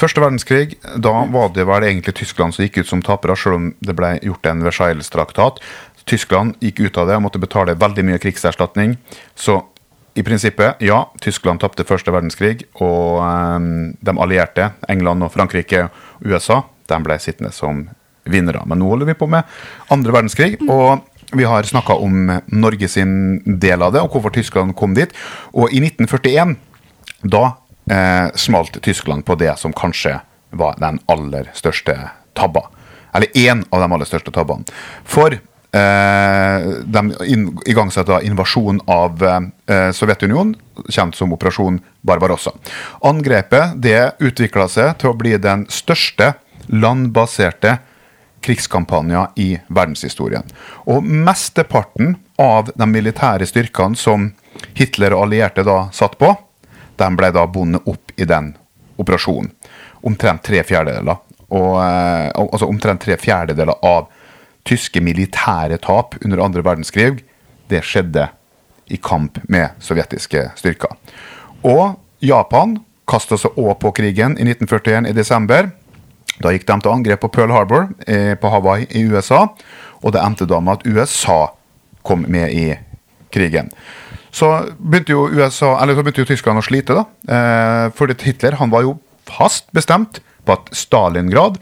Første 0.00 0.20
verdenskrig, 0.20 0.76
da 0.96 1.12
var 1.28 1.48
det 1.52 1.66
vel 1.66 1.82
egentlig 1.84 2.14
Tyskland 2.14 2.54
som 2.54 2.64
gikk 2.64 2.78
ut 2.78 2.86
som 2.88 3.02
tapere, 3.02 3.36
selv 3.36 3.54
om 3.54 3.74
det 3.84 3.94
ble 3.96 4.18
gjort 4.24 4.46
en 4.46 4.62
Versailles-traktat. 4.64 5.58
Tyskland 6.06 6.54
gikk 6.60 6.80
ut 6.80 6.96
av 6.98 7.06
det 7.06 7.16
og 7.16 7.22
måtte 7.26 7.40
betale 7.40 7.74
veldig 7.76 8.04
mye 8.04 8.18
krigserstatning. 8.18 8.96
Så 9.36 9.62
i 10.16 10.22
prinsippet, 10.22 10.80
ja, 10.80 11.04
Tyskland 11.20 11.60
tapte 11.60 11.84
første 11.84 12.10
verdenskrig, 12.12 12.64
og 12.80 13.20
eh, 13.20 13.58
de 14.02 14.16
allierte, 14.18 14.72
England 14.88 15.22
og 15.22 15.32
Frankrike 15.32 15.84
og 15.90 16.26
USA, 16.26 16.62
de 16.90 17.00
ble 17.06 17.18
sittende 17.22 17.52
som 17.54 17.86
vinnere. 18.30 18.62
Men 18.68 18.82
nå 18.82 18.90
holder 18.90 19.10
vi 19.10 19.18
på 19.18 19.28
med 19.30 19.48
andre 19.92 20.14
verdenskrig, 20.14 20.58
og 20.68 21.06
vi 21.32 21.46
har 21.46 21.66
snakka 21.66 21.94
om 22.02 22.26
Norge 22.46 22.88
sin 22.90 23.40
del 23.44 23.82
av 23.82 23.94
det, 23.94 24.02
og 24.02 24.14
hvorfor 24.14 24.34
Tyskland 24.34 24.74
kom 24.78 24.96
dit. 24.98 25.14
Og 25.54 25.70
i 25.72 25.82
1941, 25.82 26.56
da 27.22 27.44
eh, 27.90 28.26
smalt 28.34 28.80
Tyskland 28.82 29.24
på 29.24 29.36
det 29.38 29.54
som 29.58 29.74
kanskje 29.76 30.18
var 30.50 30.78
den 30.82 30.98
aller 31.06 31.50
største 31.54 31.96
tabba. 32.34 32.66
Eller 33.14 33.30
én 33.34 33.64
av 33.70 33.82
de 33.82 33.92
aller 33.92 34.08
største 34.08 34.32
tabbene. 34.34 34.66
For 35.04 35.34
eh, 35.34 36.68
de 36.82 37.02
inn, 37.30 37.46
igangsatte 37.66 38.20
invasjon 38.26 38.82
av 38.90 39.22
eh, 39.22 39.90
Sovjetunionen, 39.94 40.56
kjent 40.88 41.18
som 41.18 41.34
Operasjon 41.34 41.80
Barbarossa. 42.06 42.54
Angrepet 43.06 43.78
det 43.82 44.14
utvikla 44.18 44.68
seg 44.70 44.96
til 45.00 45.12
å 45.12 45.18
bli 45.18 45.36
den 45.38 45.66
største 45.70 46.34
landbaserte 46.70 47.78
krigskampanjer 48.40 49.26
i 49.36 49.48
verdenshistorien. 49.68 50.46
Og 50.88 51.04
mesteparten 51.04 52.14
av 52.40 52.70
de 52.74 52.88
militære 52.88 53.48
styrkene 53.48 53.98
som 53.98 54.30
Hitler 54.78 55.14
og 55.16 55.26
allierte 55.26 55.64
da 55.66 55.82
satt 55.92 56.16
på, 56.20 56.32
de 56.96 57.08
ble 57.16 57.30
da 57.36 57.44
bundet 57.48 57.86
opp 57.88 58.14
i 58.16 58.26
den 58.28 58.54
operasjonen. 59.00 59.50
Omtrent 60.06 60.44
tre 60.44 60.62
fjerdedeler. 60.64 61.20
Og, 61.50 61.72
eh, 61.82 62.30
altså 62.34 62.68
omtrent 62.68 63.02
tre 63.02 63.16
fjerdedeler 63.16 63.84
av 63.84 64.08
tyske 64.64 65.00
militære 65.00 65.80
tap 65.82 66.14
under 66.24 66.44
andre 66.44 66.62
verdenskrig 66.62 67.24
det 67.70 67.82
skjedde 67.86 68.28
i 68.90 68.96
kamp 68.96 69.38
med 69.48 69.76
sovjetiske 69.82 70.50
styrker. 70.58 70.94
Og 71.62 71.96
Japan 72.20 72.78
kasta 73.10 73.38
seg 73.40 73.58
òg 73.58 73.76
på 73.82 73.92
krigen 73.96 74.36
i 74.38 74.46
1941 74.46 75.10
i 75.10 75.16
desember. 75.16 75.70
Da 76.40 76.52
gikk 76.54 76.66
de 76.68 76.78
til 76.80 76.92
angrep 76.92 77.22
på 77.24 77.30
Pearl 77.34 77.52
Harbor 77.54 77.88
eh, 78.08 78.34
på 78.40 78.52
Hawaii 78.52 78.88
i 78.96 79.04
USA, 79.10 79.46
og 80.00 80.14
det 80.14 80.22
endte 80.24 80.48
da 80.48 80.60
med 80.64 80.80
at 80.80 80.86
USA 80.88 81.40
kom 82.06 82.24
med 82.28 82.54
i 82.56 82.70
krigen. 83.32 83.68
Så 84.30 84.48
begynte 84.78 85.12
jo, 85.12 85.26
USA, 85.28 85.74
eller 85.82 85.96
så 85.96 86.04
begynte 86.04 86.22
jo 86.24 86.30
Tyskland 86.30 86.62
å 86.62 86.64
slite, 86.64 86.96
da. 86.96 87.04
Eh, 87.28 87.86
for 87.96 88.10
Hitler 88.24 88.56
han 88.60 88.72
var 88.72 88.86
jo 88.86 88.96
fast 89.28 89.68
bestemt 89.76 90.22
på 90.46 90.56
at 90.56 90.70
Stalingrad 90.74 91.60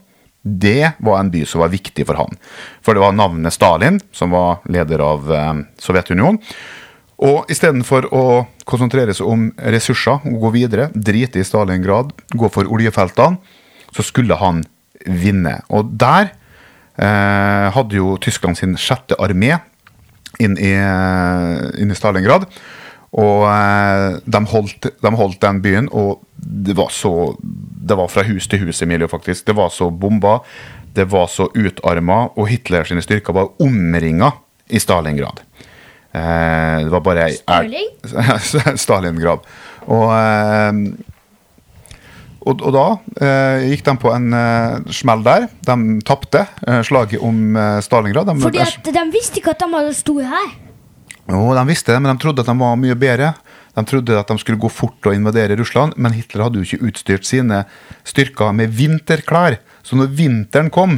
det 0.49 0.95
var 1.05 1.19
en 1.21 1.31
by 1.33 1.43
som 1.49 1.61
var 1.61 1.73
viktig 1.73 2.07
for 2.09 2.17
han. 2.21 2.37
For 2.85 2.97
det 2.97 3.03
var 3.03 3.17
navnet 3.17 3.53
Stalin, 3.53 3.99
som 4.15 4.33
var 4.33 4.63
leder 4.71 5.03
av 5.05 5.33
eh, 5.33 5.55
Sovjetunionen. 5.83 6.41
Og 7.19 7.51
istedenfor 7.51 8.07
å 8.15 8.25
konsentrere 8.69 9.15
seg 9.17 9.27
om 9.27 9.49
ressurser 9.75 10.23
og 10.29 10.45
gå 10.45 10.53
videre, 10.55 10.87
drite 10.95 11.41
i 11.43 11.47
Stalingrad, 11.47 12.13
gå 12.31 12.51
for 12.55 12.71
oljefeltene, 12.71 13.41
så 13.95 14.05
skulle 14.07 14.39
han 14.41 14.65
vinne. 15.07 15.61
Og 15.73 15.93
der 16.01 16.33
eh, 16.99 17.69
hadde 17.75 17.99
jo 17.99 18.17
Tyskland 18.23 18.59
sin 18.59 18.77
sjette 18.81 19.19
armé 19.23 19.57
inn 20.39 20.59
i, 20.61 20.75
inn 21.81 21.91
i 21.91 21.99
Stalingrad. 21.99 22.47
Og 23.17 23.47
eh, 23.49 24.19
de, 24.25 24.41
holdt, 24.53 24.91
de, 25.01 25.13
holdt, 25.17 25.41
den 25.45 25.63
byen, 25.65 25.89
og 25.97 26.21
det 26.37 26.77
var 26.77 26.93
så 26.93 27.35
Det 27.89 27.97
var 27.97 28.11
fra 28.13 28.23
hus 28.29 28.45
til 28.49 28.67
hus, 28.67 28.83
Emilio, 28.85 29.09
faktisk. 29.09 29.47
Det 29.47 29.57
var 29.57 29.71
så 29.73 29.89
bomba, 29.91 30.39
det 30.93 31.07
var 31.09 31.27
så 31.33 31.49
utarma, 31.57 32.27
og 32.37 32.51
Hitler 32.51 32.85
sine 32.85 33.01
styrker 33.01 33.33
var 33.33 33.55
omringa 33.65 34.33
i 34.69 34.79
Stalingrad. 34.79 35.41
Eh, 36.13 36.85
det 36.85 36.93
var 36.93 37.01
bare 37.01 37.31
Stirling? 37.33 37.89
Stalingrad. 38.85 39.49
Og, 39.89 40.13
eh, 40.13 40.73
og, 42.49 42.63
og 42.65 42.73
da 42.75 42.85
eh, 43.25 43.67
gikk 43.73 43.85
de 43.87 43.95
på 44.01 44.13
en 44.15 44.33
eh, 44.37 44.79
smell 44.97 45.21
der. 45.27 45.47
De 45.69 45.77
tapte 46.09 46.47
eh, 46.67 46.81
slaget 46.87 47.21
om 47.25 47.57
eh, 47.59 47.79
Stalingrad. 47.85 48.31
De, 48.31 48.37
Fordi 48.43 48.63
at 48.65 48.89
de 48.95 49.05
visste 49.15 49.41
ikke 49.43 49.53
at 49.57 49.63
de 49.65 49.69
hadde 49.75 49.95
stor 49.99 50.23
her. 50.33 50.49
jo, 51.29 51.43
de 51.59 51.65
visste 51.69 51.93
det, 51.93 52.01
men 52.03 52.15
de 52.15 52.23
trodde 52.25 52.41
at 52.45 52.49
de 52.49 52.57
var 52.59 52.79
mye 52.81 52.97
bedre. 52.99 53.35
De 53.77 53.85
trodde 53.87 54.17
at 54.19 54.31
de 54.33 54.39
skulle 54.41 54.59
gå 54.59 54.71
fort 54.73 55.07
og 55.07 55.15
invadere 55.15 55.55
Russland, 55.61 55.93
men 55.97 56.17
Hitler 56.17 56.49
hadde 56.49 56.59
jo 56.59 56.67
ikke 56.67 56.89
utstyrt 56.89 57.29
sine 57.29 57.61
styrker 58.09 58.51
med 58.57 58.73
vinterklær. 58.75 59.61
Så 59.87 59.95
når 60.01 60.11
vinteren 60.19 60.73
kom, 60.75 60.97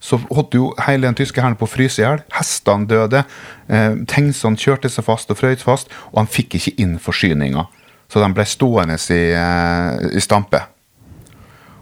så 0.00 0.16
holdt 0.30 0.54
jo 0.56 0.70
hele 0.86 1.04
den 1.04 1.18
tyske 1.18 1.42
hæren 1.42 1.58
på 1.60 1.66
å 1.66 1.72
fryse 1.74 2.00
i 2.00 2.06
hjel. 2.06 2.22
Hestene 2.32 2.88
døde. 2.88 3.20
Eh, 3.68 3.98
Tengsene 4.08 4.56
kjørte 4.56 4.88
seg 4.88 5.04
fast 5.04 5.28
og 5.34 5.36
frøyt 5.42 5.60
fast, 5.60 5.92
og 6.14 6.22
han 6.22 6.30
fikk 6.30 6.56
ikke 6.56 6.72
inn 6.80 6.94
forsyninger. 7.02 7.66
Så 8.10 8.18
de 8.22 8.28
ble 8.34 8.46
stående 8.48 8.98
i, 9.14 9.22
eh, 9.38 10.16
i 10.18 10.22
stampe. 10.22 10.60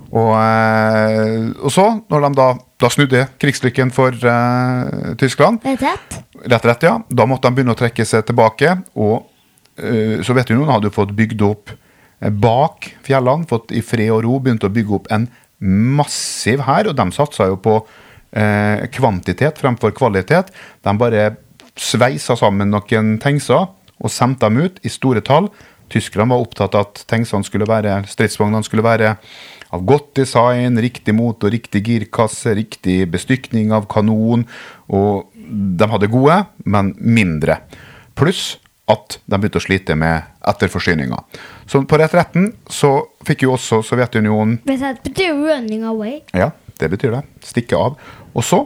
Og, 0.08 0.32
eh, 0.40 1.48
og 1.60 1.72
så, 1.72 1.86
når 2.08 2.26
de 2.26 2.30
da, 2.36 2.48
da 2.80 2.90
snudde 2.92 3.24
krigslykken 3.40 3.90
for 3.92 4.14
uh, 4.24 5.14
Tyskland, 5.20 5.64
rett? 5.64 6.16
Rett 6.48 6.68
rett, 6.68 6.86
ja. 6.86 6.94
Da 7.08 7.26
måtte 7.28 7.48
de 7.48 7.58
begynne 7.58 7.74
å 7.74 7.78
trekke 7.78 8.06
seg 8.08 8.24
tilbake. 8.28 8.76
Og 8.96 9.26
uh, 9.82 10.16
Sovjetunionen 10.24 10.72
hadde 10.72 10.88
jo 10.88 10.96
fått 10.96 11.16
bygd 11.16 11.44
opp 11.48 11.74
bak 12.18 12.88
fjellene, 13.06 13.46
fått 13.46 13.70
i 13.76 13.82
fred 13.84 14.10
og 14.10 14.24
ro, 14.24 14.38
begynt 14.42 14.64
å 14.66 14.72
bygge 14.72 14.96
opp 14.96 15.10
en 15.14 15.28
massiv 15.98 16.64
hær. 16.66 16.88
Og 16.90 16.96
de 16.96 17.08
satsa 17.16 17.50
jo 17.50 17.58
på 17.64 17.76
uh, 17.82 18.86
kvantitet 18.94 19.60
fremfor 19.60 19.92
kvalitet. 19.96 20.54
De 20.84 20.96
bare 21.00 21.32
sveisa 21.78 22.36
sammen 22.38 22.72
noen 22.72 23.16
tankser 23.22 23.68
og 23.98 24.12
sendte 24.14 24.48
dem 24.48 24.64
ut 24.64 24.80
i 24.86 24.92
store 24.92 25.22
tall. 25.26 25.50
Tyskerne 25.92 26.28
var 26.32 26.42
opptatt 26.44 26.76
av 26.76 26.88
at 26.88 27.02
tanksene 27.10 27.46
skulle 27.46 27.68
være, 27.68 28.02
stridsvognene 28.10 28.66
skulle 28.66 28.84
være 28.86 29.16
av 29.74 29.84
godt 29.84 30.14
design, 30.22 30.78
riktig 30.80 31.14
motor, 31.16 31.52
riktig 31.52 31.82
girkasse, 31.86 32.54
riktig 32.56 33.02
bestykning 33.12 33.72
av 33.76 33.88
kanon. 33.90 34.46
Og 34.88 35.28
de 35.48 35.90
hadde 35.92 36.10
gode, 36.12 36.38
men 36.64 36.94
mindre. 37.00 37.60
Pluss 38.18 38.56
at 38.88 39.18
de 39.28 39.36
begynte 39.36 39.60
å 39.60 39.64
slite 39.64 39.96
med 40.00 40.24
etterforsyninga. 40.48 41.20
Så 41.68 41.82
på 41.84 41.98
retretten 42.00 42.50
så 42.72 42.94
fikk 43.28 43.44
jo 43.44 43.52
også 43.58 43.82
Sovjetunionen 43.84 44.62
rett 44.64 45.02
betyr 45.04 45.36
running 45.36 45.84
away. 45.84 46.22
ja, 46.32 46.50
det 46.80 46.88
betyr 46.94 47.18
det. 47.18 47.22
Stikke 47.44 47.76
av. 47.76 47.98
Og 48.32 48.44
så 48.46 48.62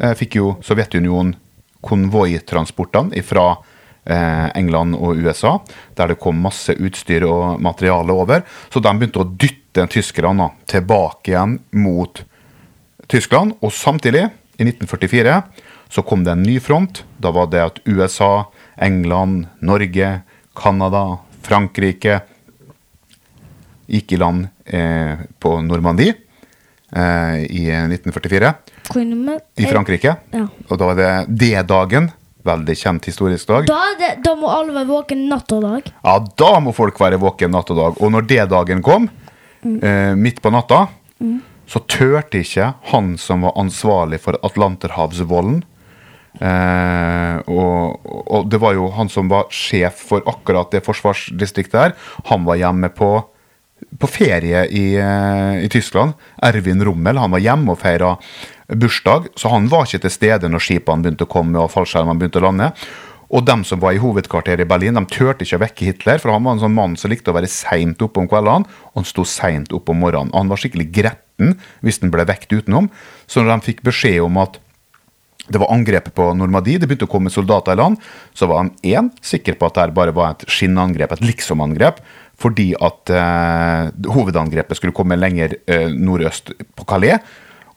eh, 0.00 0.16
fikk 0.16 0.38
jo 0.40 0.54
Sovjetunionen 0.64 1.36
konvoitransportene 1.84 3.22
fra 3.24 3.54
England 4.10 4.96
og 4.98 5.20
USA, 5.22 5.58
der 5.98 6.12
det 6.12 6.18
kom 6.22 6.40
masse 6.42 6.74
utstyr 6.74 7.26
og 7.28 7.60
materiale 7.62 8.14
over. 8.14 8.42
Så 8.72 8.82
de 8.82 8.92
begynte 8.96 9.22
å 9.22 9.28
dytte 9.30 9.86
tyskerne 9.92 10.50
tilbake 10.70 11.32
igjen 11.32 11.58
mot 11.78 12.22
Tyskland. 13.10 13.56
Og 13.62 13.72
samtidig, 13.74 14.28
i 14.60 14.66
1944, 14.66 15.36
så 15.90 16.02
kom 16.06 16.24
det 16.24 16.34
en 16.34 16.44
ny 16.46 16.58
front. 16.62 17.02
Da 17.18 17.32
var 17.34 17.50
det 17.50 17.62
at 17.64 17.80
USA, 17.86 18.50
England, 18.78 19.48
Norge, 19.60 20.20
Canada, 20.56 21.04
Frankrike 21.42 22.20
gikk 23.90 24.14
i 24.14 24.20
land 24.20 24.46
eh, 24.64 25.18
på 25.42 25.56
Normandie 25.66 26.14
eh, 26.94 27.36
i 27.50 27.64
1944 27.70 28.52
i 29.56 29.66
Frankrike. 29.66 30.14
Og 30.68 30.78
da 30.78 30.88
var 30.88 30.98
det 30.98 31.10
D-dagen. 31.28 32.10
Veldig 32.46 32.76
kjent 32.78 33.04
historisk 33.10 33.50
dag. 33.50 33.66
Da, 33.68 33.80
det, 34.00 34.12
da 34.24 34.32
må 34.38 34.48
alle 34.48 34.72
være 34.72 34.88
våken 34.88 35.26
natt 35.28 35.52
og 35.52 35.64
dag. 35.66 35.90
Ja, 36.04 36.14
da 36.42 36.52
må 36.64 36.72
folk 36.76 37.00
være 37.00 37.20
våken 37.20 37.52
natt 37.52 37.72
og 37.72 37.80
dag. 37.80 37.98
Og 38.00 38.14
når 38.14 38.28
det 38.30 38.46
dagen 38.52 38.80
kom, 38.84 39.10
eh, 39.64 40.14
midt 40.16 40.40
på 40.40 40.52
natta, 40.54 40.86
så 41.70 41.82
turte 41.86 42.40
ikke 42.40 42.72
han 42.90 43.12
som 43.20 43.44
var 43.46 43.58
ansvarlig 43.60 44.18
for 44.24 44.38
Atlanterhavsvolden 44.46 45.60
eh, 46.40 47.36
og, 47.46 48.08
og 48.26 48.48
det 48.50 48.58
var 48.62 48.74
jo 48.74 48.88
han 48.96 49.10
som 49.12 49.30
var 49.30 49.50
sjef 49.54 50.00
for 50.10 50.26
akkurat 50.30 50.72
det 50.74 50.82
forsvarsdistriktet 50.86 51.78
her. 51.78 51.94
Han 52.32 52.46
var 52.48 52.58
hjemme 52.58 52.90
på, 52.94 53.12
på 54.00 54.10
ferie 54.10 54.64
i, 54.66 54.86
eh, 54.98 55.60
i 55.66 55.70
Tyskland. 55.70 56.16
Ervin 56.42 56.82
Rommel 56.86 57.20
han 57.22 57.36
var 57.36 57.44
hjemme 57.44 57.76
og 57.76 57.82
feira 57.84 58.16
bursdag, 58.76 59.30
så 59.36 59.52
han 59.52 59.68
var 59.70 59.86
ikke 59.86 60.04
til 60.06 60.14
stede 60.14 60.50
når 60.50 60.64
skipene 60.64 61.04
begynte 61.04 61.26
å 61.26 61.30
komme 61.30 61.62
og 61.62 61.72
fallskjermene 61.72 62.20
begynte 62.20 62.42
å 62.42 62.46
lande. 62.48 62.70
Og 63.30 63.44
dem 63.46 63.62
som 63.66 63.78
var 63.82 63.94
i 63.94 64.00
hovedkvarteret 64.02 64.64
i 64.64 64.68
Berlin, 64.68 64.96
de 64.98 65.04
turte 65.10 65.46
ikke 65.46 65.60
å 65.60 65.62
vekke 65.62 65.86
Hitler, 65.86 66.18
for 66.18 66.34
han 66.34 66.42
var 66.46 66.56
en 66.56 66.62
sånn 66.64 66.74
mann 66.74 66.96
som 66.98 67.12
likte 67.12 67.30
å 67.30 67.36
være 67.36 67.50
seint 67.50 68.02
oppe 68.02 68.22
om 68.22 68.26
kveldene, 68.30 68.66
og 68.90 68.98
han 68.98 69.06
sto 69.06 69.22
seint 69.28 69.70
opp 69.76 69.92
om 69.92 70.00
morgenen. 70.02 70.32
Han 70.34 70.50
var 70.50 70.58
skikkelig 70.58 70.88
gretten 70.96 71.54
hvis 71.86 72.00
han 72.02 72.10
ble 72.10 72.26
vekt 72.26 72.50
utenom. 72.50 72.90
Så 73.30 73.44
når 73.44 73.54
de 73.54 73.68
fikk 73.70 73.84
beskjed 73.86 74.18
om 74.24 74.40
at 74.42 74.58
det 75.50 75.58
var 75.58 75.70
angrepet 75.74 76.14
på 76.14 76.26
Normandie, 76.38 76.78
det 76.78 76.86
begynte 76.90 77.06
å 77.06 77.10
komme 77.10 77.30
soldater 77.32 77.74
i 77.74 77.80
land, 77.80 78.02
så 78.34 78.46
var 78.50 78.64
han 78.64 78.72
én 78.86 79.10
sikker 79.24 79.56
på 79.58 79.70
at 79.70 79.78
det 79.78 79.96
bare 79.96 80.14
var 80.14 80.34
et 80.34 80.44
skinnangrep, 80.50 81.14
et 81.14 81.24
liksom-angrep, 81.24 82.02
fordi 82.40 82.70
at 82.78 83.12
eh, 83.14 83.90
hovedangrepet 84.10 84.78
skulle 84.78 84.96
komme 84.96 85.18
lenger 85.18 85.56
eh, 85.70 85.88
nordøst 85.90 86.52
på 86.78 86.86
Calais. 86.88 87.18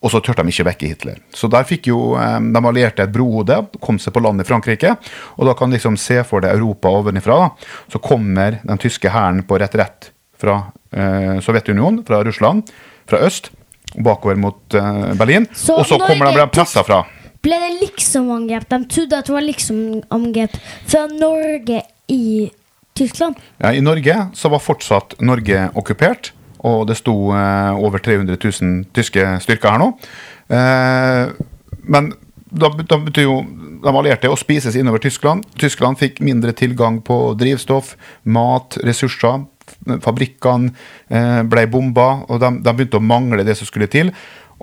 Og 0.03 0.11
så 0.11 0.19
turte 0.19 0.43
de 0.43 0.51
ikke 0.51 0.67
vekke 0.67 0.89
Hitler. 0.91 1.19
Så 1.31 1.47
der 1.51 1.63
fikk 1.67 1.87
jo 1.87 2.13
eh, 2.19 2.39
de 2.43 2.61
allierte 2.67 3.05
et 3.05 3.13
brohode, 3.13 3.61
kom 3.83 3.99
seg 4.01 4.15
på 4.15 4.23
land 4.23 4.43
i 4.43 4.47
Frankrike. 4.47 4.97
Og 5.37 5.47
da 5.47 5.55
kan 5.57 5.71
du 5.71 5.77
liksom 5.77 5.95
se 6.01 6.19
for 6.27 6.43
deg 6.43 6.57
Europa 6.57 6.91
ovenifra. 6.91 7.39
da. 7.45 7.73
Så 7.93 8.03
kommer 8.03 8.59
den 8.63 8.81
tyske 8.83 9.13
hæren 9.13 9.43
på 9.47 9.59
retrett 9.63 10.11
fra 10.39 10.59
eh, 10.91 11.39
Sovjetunionen, 11.43 12.03
fra 12.07 12.23
Russland, 12.27 12.67
fra 13.07 13.23
øst, 13.23 13.51
bakover 13.95 14.35
mot 14.35 14.75
eh, 14.75 15.13
Berlin. 15.19 15.47
Så 15.55 15.79
og 15.79 15.87
så 15.87 15.99
kommer 16.03 16.27
de 16.27 16.41
ble 16.41 16.49
pressa 16.51 16.83
fra. 16.83 17.03
Ble 17.43 17.59
det 17.59 17.71
liksom-angrep? 17.81 18.67
De 18.71 18.83
trodde 18.91 19.19
at 19.19 19.27
det 19.27 19.35
var 19.35 19.47
liksom-angrep 19.47 20.59
fra 20.87 21.07
Norge 21.11 21.81
i 22.11 22.51
Tyskland. 22.95 23.39
Ja, 23.57 23.73
I 23.73 23.81
Norge 23.81 24.27
så 24.37 24.51
var 24.53 24.63
fortsatt 24.63 25.17
Norge 25.19 25.65
okkupert, 25.79 26.31
og 26.63 26.85
det 26.89 26.97
sto 26.99 27.15
eh, 27.35 27.83
over 27.83 28.03
300 28.03 28.37
000 28.39 28.85
tyske 28.95 29.25
styrker 29.43 29.73
her 29.73 29.81
nå. 29.81 29.89
Eh, 30.53 31.33
men 31.83 32.13
da, 32.53 32.69
da 32.87 32.99
betyr 33.01 33.27
jo 33.27 33.39
de 33.83 33.91
allierte 33.91 34.31
å 34.31 34.37
spises 34.39 34.77
innover 34.79 35.01
Tyskland. 35.03 35.45
Tyskland 35.59 35.99
fikk 35.99 36.21
mindre 36.23 36.53
tilgang 36.55 37.01
på 37.03 37.33
drivstoff, 37.39 37.95
mat, 38.23 38.77
ressurser. 38.85 39.43
Fabrikkene 40.03 40.71
eh, 41.09 41.41
ble 41.49 41.65
bomba, 41.71 42.23
og 42.29 42.39
de, 42.43 42.53
de 42.63 42.75
begynte 42.75 43.01
å 43.01 43.03
mangle 43.03 43.45
det 43.47 43.57
som 43.59 43.67
skulle 43.67 43.89
til. 43.91 44.13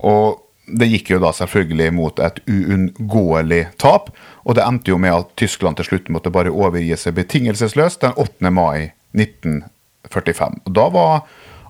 Og 0.00 0.40
det 0.70 0.86
gikk 0.86 1.12
jo 1.14 1.20
da 1.22 1.32
selvfølgelig 1.34 1.90
mot 1.96 2.22
et 2.22 2.38
uunngåelig 2.46 3.64
tap. 3.82 4.12
Og 4.46 4.56
det 4.56 4.64
endte 4.64 4.92
jo 4.92 5.00
med 5.02 5.16
at 5.16 5.34
Tyskland 5.40 5.80
til 5.80 5.90
slutt 5.90 6.10
måtte 6.14 6.32
bare 6.32 6.52
overgi 6.52 6.96
seg 6.98 7.18
betingelsesløst 7.18 8.06
den 8.06 8.16
8. 8.16 8.52
mai 8.54 8.92
1945. 9.18 10.62
Og 10.64 10.76
da 10.78 10.86
var 10.94 11.24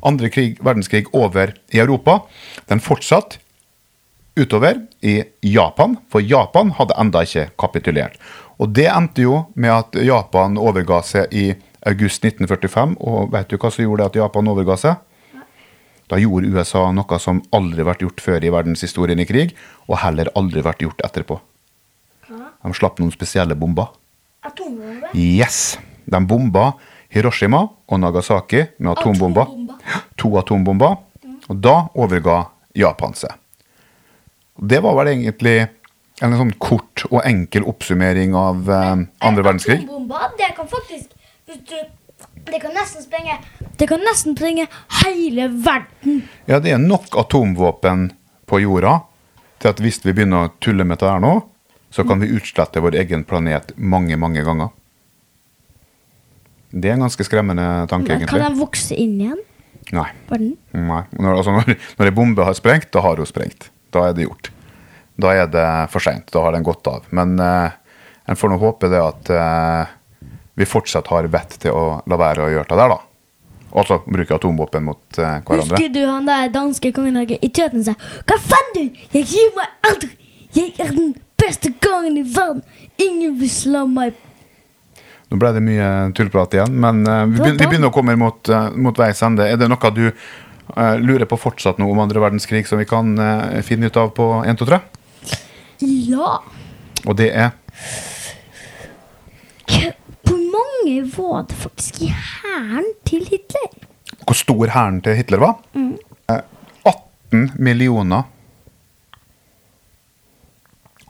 andre 0.07 0.31
krig, 0.33 0.59
verdenskrig 0.65 1.09
over 1.17 1.55
i 1.71 1.81
Europa. 1.81 2.21
Den 2.71 2.81
fortsatte 2.81 3.41
utover 4.39 4.87
i 5.01 5.23
Japan, 5.45 5.97
for 6.09 6.25
Japan 6.25 6.73
hadde 6.79 6.97
enda 7.01 7.25
ikke 7.27 7.51
kapitulert. 7.61 8.17
Og 8.61 8.73
det 8.77 8.89
endte 8.93 9.25
jo 9.25 9.45
med 9.55 9.73
at 9.73 10.01
Japan 10.05 10.59
overga 10.61 11.01
seg 11.07 11.33
i 11.33 11.51
august 11.89 12.25
1945. 12.25 12.97
Og 13.01 13.31
vet 13.33 13.49
du 13.49 13.57
hva 13.57 13.71
som 13.73 13.85
gjorde 13.85 14.05
det 14.05 14.11
at 14.11 14.21
Japan 14.25 14.51
overga 14.53 14.77
seg? 14.81 14.99
Da 16.11 16.19
gjorde 16.19 16.51
USA 16.51 16.89
noe 16.93 17.19
som 17.23 17.39
aldri 17.55 17.87
vært 17.87 18.03
gjort 18.03 18.21
før 18.25 18.45
i 18.45 18.51
verdenshistorien 18.51 19.21
i 19.23 19.29
krig, 19.29 19.55
og 19.87 20.01
heller 20.03 20.33
aldri 20.35 20.65
vært 20.67 20.83
gjort 20.83 21.05
etterpå. 21.07 21.39
De 22.31 22.73
slapp 22.77 22.99
noen 23.01 23.15
spesielle 23.15 23.57
bomber. 23.57 23.93
Atombomber? 24.45 25.15
Yes! 25.15 25.79
De 26.11 26.19
bomba 26.27 26.73
Hiroshima 27.11 27.63
og 27.91 28.01
Nagasaki 28.03 28.65
med 28.79 28.93
atombomber. 28.93 29.49
To 30.21 30.33
atombomber. 30.41 30.99
Og 31.51 31.61
da 31.65 31.77
overga 31.99 32.45
Japan 32.77 33.15
seg. 33.19 33.35
Det 34.61 34.81
var 34.85 34.97
vel 34.99 35.15
egentlig 35.15 35.57
en 36.21 36.37
sånn 36.37 36.53
kort 36.61 37.07
og 37.09 37.23
enkel 37.25 37.65
oppsummering 37.69 38.35
av 38.37 38.69
eh, 38.69 39.05
andre 39.25 39.45
verdenskrig. 39.47 39.81
Atombomber, 39.85 40.35
det 40.39 40.53
kan 40.57 40.69
faktisk 40.69 41.17
Det 42.51 42.61
kan 42.63 42.75
nesten 42.77 43.03
sprenge 43.03 43.39
Det 43.81 43.89
kan 43.91 44.03
nesten 44.05 44.37
sprenge 44.37 44.67
hele 45.03 45.49
verden. 45.65 46.21
Ja, 46.47 46.61
det 46.61 46.75
er 46.77 46.83
nok 46.83 47.17
atomvåpen 47.19 48.11
på 48.47 48.61
jorda 48.61 49.01
til 49.61 49.73
at 49.73 49.81
hvis 49.83 50.01
vi 50.05 50.13
begynner 50.13 50.47
å 50.49 50.53
tulle 50.63 50.85
med 50.89 51.01
det 51.01 51.09
her 51.09 51.21
nå, 51.21 51.35
så 51.91 52.05
kan 52.07 52.21
vi 52.23 52.31
utslette 52.33 52.81
vår 52.81 52.97
egen 53.03 53.25
planet 53.29 53.75
mange, 53.77 54.17
mange 54.17 54.45
ganger. 54.47 54.71
Det 56.71 56.89
er 56.89 56.95
en 56.95 57.05
ganske 57.05 57.27
skremmende 57.27 57.67
tanke, 57.91 58.17
Men 58.19 58.31
kan 58.31 58.45
den 58.45 58.61
vokse 58.61 58.95
inn 58.95 59.19
igjen? 59.21 59.41
Nei. 59.97 60.09
Nei. 60.77 61.03
Når, 61.19 61.37
altså, 61.37 61.55
når, 61.57 61.77
når 61.99 62.11
en 62.11 62.17
bombe 62.17 62.47
har 62.47 62.57
sprengt, 62.59 62.91
da 62.95 63.03
har 63.05 63.21
hun 63.21 63.29
sprengt. 63.29 63.71
Da 63.95 64.07
er 64.09 64.17
det 64.17 64.29
gjort. 64.29 64.51
Da 65.21 65.35
er 65.37 65.49
det 65.51 65.67
for 65.93 66.05
seint. 66.05 66.31
Da 66.33 66.45
har 66.47 66.55
den 66.55 66.67
gått 66.67 66.87
av. 66.91 67.07
Men 67.17 67.37
uh, 67.41 67.73
en 68.31 68.39
får 68.39 68.53
nå 68.53 68.59
håpe 68.63 68.91
det 68.93 69.01
at 69.03 69.33
uh, 69.35 70.29
vi 70.59 70.69
fortsatt 70.69 71.11
har 71.13 71.29
vett 71.33 71.59
til 71.65 71.77
å 71.77 71.85
la 72.09 72.21
være 72.21 72.47
å 72.47 72.53
gjøre 72.55 72.71
det 72.71 72.79
der, 72.83 72.95
da. 72.95 73.01
Altså 73.81 74.01
bruke 74.03 74.35
atomvåpen 74.35 74.87
mot 74.87 75.03
uh, 75.19 75.39
hverandre. 75.47 75.77
Husker 75.77 75.93
du 75.95 76.01
han 76.07 76.27
der 76.29 76.51
danske 76.55 76.93
kongen 76.95 77.21
i 77.23 77.51
tøten 77.55 77.85
sa 77.87 77.95
Hva 78.27 78.39
faen 78.43 78.73
du? 78.75 78.83
Jeg 79.15 79.29
gir 79.31 79.53
meg 79.59 79.91
aldri! 79.91 80.11
Jeg 80.51 80.73
er 80.83 80.91
den 80.97 81.13
beste 81.39 81.71
kongen 81.83 82.19
i 82.19 82.25
verden! 82.27 82.65
Ingen 83.01 83.37
vil 83.39 83.53
slå 83.53 83.85
meg 83.91 84.19
Nå 85.31 85.39
ble 85.39 85.53
det 85.55 85.63
mye 85.63 85.89
tullprat 86.19 86.57
igjen, 86.57 86.77
men 86.83 87.05
uh, 87.07 87.25
vi, 87.31 87.39
begynner, 87.39 87.59
vi 87.59 87.69
begynner 87.71 87.93
å 87.93 87.95
komme 87.95 88.17
mot, 88.19 88.51
uh, 88.51 88.71
mot 88.75 88.97
veis 88.99 89.23
ende. 89.23 89.47
Er 89.47 89.61
det 89.61 89.69
noe 89.71 89.93
du 89.95 90.09
uh, 90.11 90.97
lurer 90.99 91.29
på 91.31 91.39
fortsatt 91.39 91.79
noe 91.79 91.95
om 91.95 92.03
andre 92.03 92.23
verdenskrig 92.23 92.67
som 92.67 92.83
vi 92.83 92.89
kan 92.91 93.15
finne 93.67 93.91
ut 93.91 94.01
av 94.01 94.11
på 94.17 94.27
1, 94.43 94.59
2, 94.59 94.71
3? 94.73 94.81
Ja! 96.11 96.41
Og 97.07 97.15
det 97.17 97.31
er 97.33 97.55
Hvor 100.27 100.43
mange 100.53 100.99
var 101.15 101.47
det 101.49 101.57
faktisk 101.63 102.03
i 102.05 102.11
hæren 102.11 102.91
til 103.09 103.25
Hitler? 103.31 103.71
hvor 104.31 104.39
stor 104.39 104.71
hæren 104.71 105.01
til 105.03 105.17
Hitler 105.19 105.43
var. 105.43 105.57
Mm. 105.75 105.97
18 106.87 107.51
millioner 107.59 108.23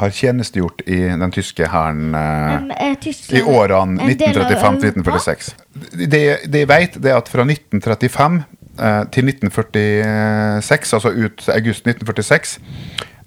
har 0.00 0.12
tjenestegjort 0.14 0.82
i 0.86 1.00
den 1.20 1.32
tyske 1.34 1.68
hæren 1.68 2.14
eh, 2.16 2.70
er 2.88 3.08
i 3.36 3.42
årene 3.42 4.06
en 4.06 4.16
del 4.18 4.40
av 4.40 4.48
1935 4.48 4.80
til 4.80 4.88
Europa? 4.90 5.18
1946. 5.20 5.50
Det, 6.00 6.22
det 6.52 6.62
jeg 6.64 6.70
vet, 6.70 6.96
det 7.02 7.12
er 7.12 7.18
at 7.20 7.30
fra 7.30 7.44
1935 7.46 8.38
eh, 8.80 9.02
til 9.14 9.32
1946, 9.34 10.94
altså 10.98 11.12
ut 11.12 11.48
august 11.54 11.90
1946, 11.90 12.56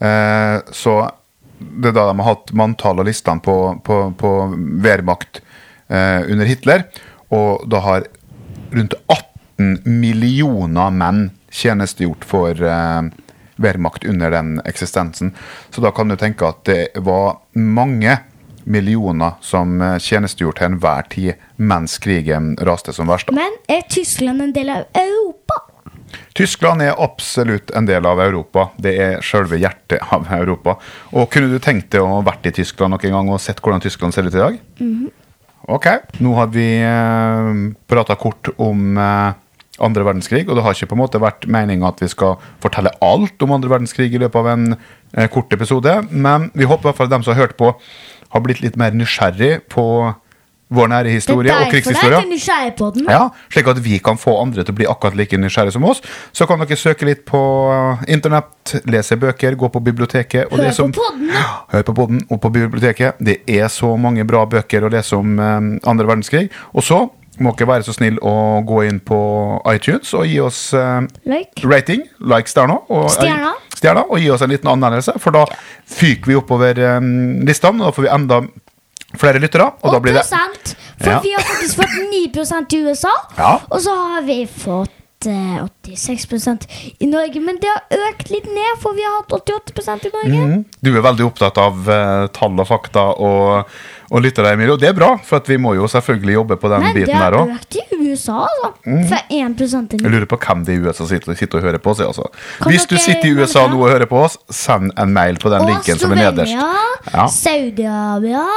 eh, 0.02 0.58
så 0.74 0.96
det 1.64 1.94
er 1.94 1.96
da 1.96 2.08
de 2.10 2.20
har 2.20 2.30
hatt 2.34 2.54
manntall 2.58 3.00
og 3.02 3.08
listene 3.08 3.44
på, 3.44 3.58
på, 3.86 4.00
på 4.20 4.34
Wehrmacht 4.84 5.42
eh, 5.88 6.22
under 6.28 6.50
Hitler, 6.50 6.88
og 7.34 7.64
da 7.72 7.82
har 7.86 8.10
rundt 8.74 8.98
18 9.08 9.80
millioner 9.86 10.94
menn 10.94 11.28
tjenestegjort 11.54 12.26
for 12.28 12.58
eh, 12.58 13.02
Wehrmacht 13.56 14.06
under 14.06 14.32
den 14.32 14.60
eksistensen. 14.66 15.34
Så 15.70 15.82
da 15.82 15.92
kan 15.92 16.10
du 16.10 16.18
tenke 16.20 16.48
at 16.50 16.64
det 16.70 17.04
var 17.06 17.40
mange 17.54 18.18
millioner 18.64 19.36
som 19.44 19.76
tjenestegjorde 19.76 20.24
tjenestegjort 20.24 20.60
til 20.60 20.70
enhver 20.70 21.08
tid 21.12 21.46
mens 21.58 21.98
krigen 22.00 22.54
raste 22.64 22.94
som 22.96 23.12
verst. 23.12 23.32
Men 23.36 23.56
er 23.68 23.84
Tyskland 23.90 24.42
en 24.42 24.54
del 24.56 24.72
av 24.72 24.86
Europa? 24.96 25.60
Tyskland 26.34 26.82
er 26.82 26.96
absolutt 27.02 27.72
en 27.78 27.86
del 27.86 28.06
av 28.06 28.22
Europa. 28.22 28.70
Det 28.78 28.94
er 29.02 29.26
selve 29.26 29.58
hjertet 29.62 30.02
av 30.14 30.30
Europa. 30.34 30.78
Og 31.14 31.30
kunne 31.34 31.52
du 31.52 31.60
tenkt 31.62 31.92
deg 31.94 32.06
å 32.06 32.22
vært 32.26 32.48
i 32.50 32.56
Tyskland 32.62 32.96
noen 32.96 33.18
gang 33.18 33.30
og 33.34 33.42
sett 33.42 33.62
hvordan 33.62 33.84
Tyskland 33.84 34.16
ser 34.16 34.30
ut 34.30 34.34
i 34.36 34.42
dag? 34.42 34.58
Ok. 35.74 35.88
Nå 36.20 36.34
har 36.38 36.50
vi 36.54 36.68
eh, 36.84 37.52
prata 37.88 38.18
kort 38.20 38.50
om 38.58 38.98
eh, 38.98 39.40
andre 39.82 40.06
verdenskrig, 40.06 40.46
og 40.48 40.58
det 40.58 40.64
har 40.66 40.76
ikke 40.76 40.92
på 40.92 40.98
en 40.98 41.02
måte 41.02 41.22
vært 41.22 41.48
meninga 41.50 41.90
at 41.90 42.02
vi 42.04 42.10
skal 42.12 42.36
fortelle 42.62 42.94
alt 43.02 43.42
om 43.42 43.56
andre 43.56 43.72
verdenskrig 43.72 44.12
i 44.14 44.22
løpet 44.22 44.42
av 44.44 44.52
en 44.52 44.68
eh, 44.76 45.30
kort 45.34 45.54
episode, 45.56 45.96
men 46.12 46.52
vi 46.54 46.68
håper 46.70 46.86
i 46.86 46.92
hvert 46.92 47.00
fall 47.00 47.10
at 47.10 47.16
dem 47.16 47.26
som 47.26 47.34
har 47.34 47.48
hørt 47.48 47.58
på, 47.58 47.74
har 48.34 48.44
blitt 48.46 48.62
litt 48.62 48.78
mer 48.78 48.94
nysgjerrig 48.98 49.64
på 49.74 49.86
vår 50.74 50.90
nære 50.90 51.12
historie 51.14 51.54
og 51.54 51.72
krigshistorie. 51.72 52.22
nysgjerrig 52.30 52.74
på 52.80 52.90
den. 52.96 53.08
Ja, 53.12 53.28
slik 53.54 53.70
at 53.70 53.82
vi 53.86 54.00
kan 54.04 54.18
få 54.18 54.36
andre 54.42 54.64
til 54.66 54.74
å 54.74 54.78
bli 54.80 54.88
akkurat 54.90 55.18
like 55.18 55.38
nysgjerrige 55.38 55.76
som 55.76 55.86
oss. 55.90 56.02
Så 56.34 56.48
kan 56.50 56.62
dere 56.64 56.78
søke 56.80 57.08
litt 57.08 57.26
på 57.30 57.42
internett, 58.10 58.76
lese 58.90 59.18
bøker, 59.22 59.58
gå 59.60 59.70
på 59.74 59.84
biblioteket. 59.86 60.50
Og 60.50 60.58
Hør 60.58 60.66
det 60.66 60.76
som, 60.78 60.94
på 60.94 61.04
podden, 61.04 61.34
Hør 61.74 61.86
på 61.90 61.98
podden 62.00 62.24
og 62.30 62.42
på 62.42 62.54
biblioteket. 62.56 63.22
Det 63.22 63.42
er 63.46 63.70
så 63.74 63.94
mange 63.98 64.26
bra 64.26 64.46
bøker 64.50 64.88
å 64.88 64.94
lese 64.94 65.20
om 65.20 65.38
eh, 65.38 65.60
andre 65.90 66.10
verdenskrig. 66.10 66.48
Og 66.74 66.86
så 66.86 67.04
må 67.42 67.54
ikke 67.54 67.66
være 67.68 67.84
så 67.88 67.94
snill 67.96 68.20
å 68.22 68.62
gå 68.68 68.84
inn 68.86 69.00
på 69.02 69.18
iTunes 69.74 70.12
og 70.14 70.28
gi 70.30 70.40
oss 70.44 70.60
eh, 70.78 71.02
Like. 71.26 71.64
rating, 71.66 72.04
like 72.20 72.52
stjerna. 72.52 72.80
Og, 72.94 73.10
stjerna. 73.10 74.04
og 74.10 74.20
gi 74.22 74.30
oss 74.30 74.42
en 74.46 74.54
liten 74.54 74.70
anmeldelse, 74.70 75.16
for 75.20 75.32
da 75.36 75.46
fyker 75.90 76.30
vi 76.30 76.38
oppover 76.38 76.78
eh, 76.78 77.00
listene, 77.48 77.82
og 77.82 77.90
da 77.90 77.96
får 77.98 78.08
vi 78.08 78.14
enda 78.18 78.42
flere 79.20 79.42
lyttere. 79.42 79.72
Og, 79.82 79.92
da 79.92 79.98
Og 79.98 80.02
blir 80.06 80.14
det. 80.18 80.26
For 81.04 81.10
Ja. 81.12 81.20
vi 81.24 81.34
har 81.34 81.42
faktisk 81.44 81.76
fått 81.82 81.96
9 82.12 82.78
i 82.78 82.84
USA. 82.88 83.12
Ja. 83.38 83.60
Og 83.70 83.82
så 83.82 83.96
har 83.98 84.22
vi 84.22 84.46
fått 84.48 84.92
86% 85.30 86.68
i 87.00 87.08
Norge. 87.08 87.42
Men 87.44 87.58
det 87.62 87.70
har 87.72 88.10
økt 88.10 88.30
litt 88.34 88.48
ned, 88.50 88.78
for 88.82 88.98
vi 88.98 89.06
har 89.06 89.22
hatt 89.22 89.34
88% 89.38 90.08
i 90.10 90.12
Norge. 90.14 90.44
Mm. 90.50 90.64
Du 90.84 90.92
er 90.94 91.06
veldig 91.06 91.28
opptatt 91.28 91.60
av 91.62 91.90
uh, 91.90 92.28
tall 92.36 92.60
og 92.60 92.68
fakta 92.70 93.06
og, 93.14 93.72
og 94.12 94.24
lytter 94.24 94.48
deg, 94.48 94.58
Emilie. 94.58 94.76
Og 94.76 94.82
Det 94.84 94.92
er 94.92 94.98
bra, 94.98 95.14
for 95.26 95.44
vi 95.48 95.60
må 95.62 95.76
jo 95.80 95.90
selvfølgelig 95.92 96.38
jobbe 96.38 96.60
på 96.62 96.72
den 96.74 96.86
Men 96.86 96.94
det 96.94 97.02
biten 97.02 97.20
har 97.20 97.36
der 97.36 97.40
òg. 97.40 97.56
økt 97.58 97.80
i 97.80 98.02
USA, 98.04 98.44
altså. 98.48 98.74
Mm. 98.86 99.04
Fra 99.10 99.22
1 99.30 99.66
i 99.66 100.04
Jeg 100.04 100.14
lurer 100.16 100.30
på 100.30 100.42
hvem 100.46 100.64
det 100.68 100.76
er 100.76 100.80
i 100.80 100.86
USA 100.86 100.98
som 101.02 101.12
sitter, 101.12 101.40
sitter 101.40 101.60
og 101.62 101.68
hører 101.70 101.84
på 101.84 101.94
oss. 101.96 102.04
Altså. 102.04 102.30
Hvis 102.68 102.88
du 102.90 102.98
sitter 102.98 103.28
i 103.30 103.36
USA 103.38 103.68
nå 103.68 103.82
og 103.82 103.92
hører 103.92 104.10
på 104.10 104.24
oss, 104.26 104.38
send 104.52 104.94
en 105.00 105.14
mail 105.16 105.40
på 105.42 105.52
den 105.54 105.66
Og 105.66 105.74
linken 105.74 106.00
som 106.00 106.16
er 106.16 106.26
nederst. 106.28 106.54
Ja. 107.14 107.28
Saudi-Arabia 107.32 108.48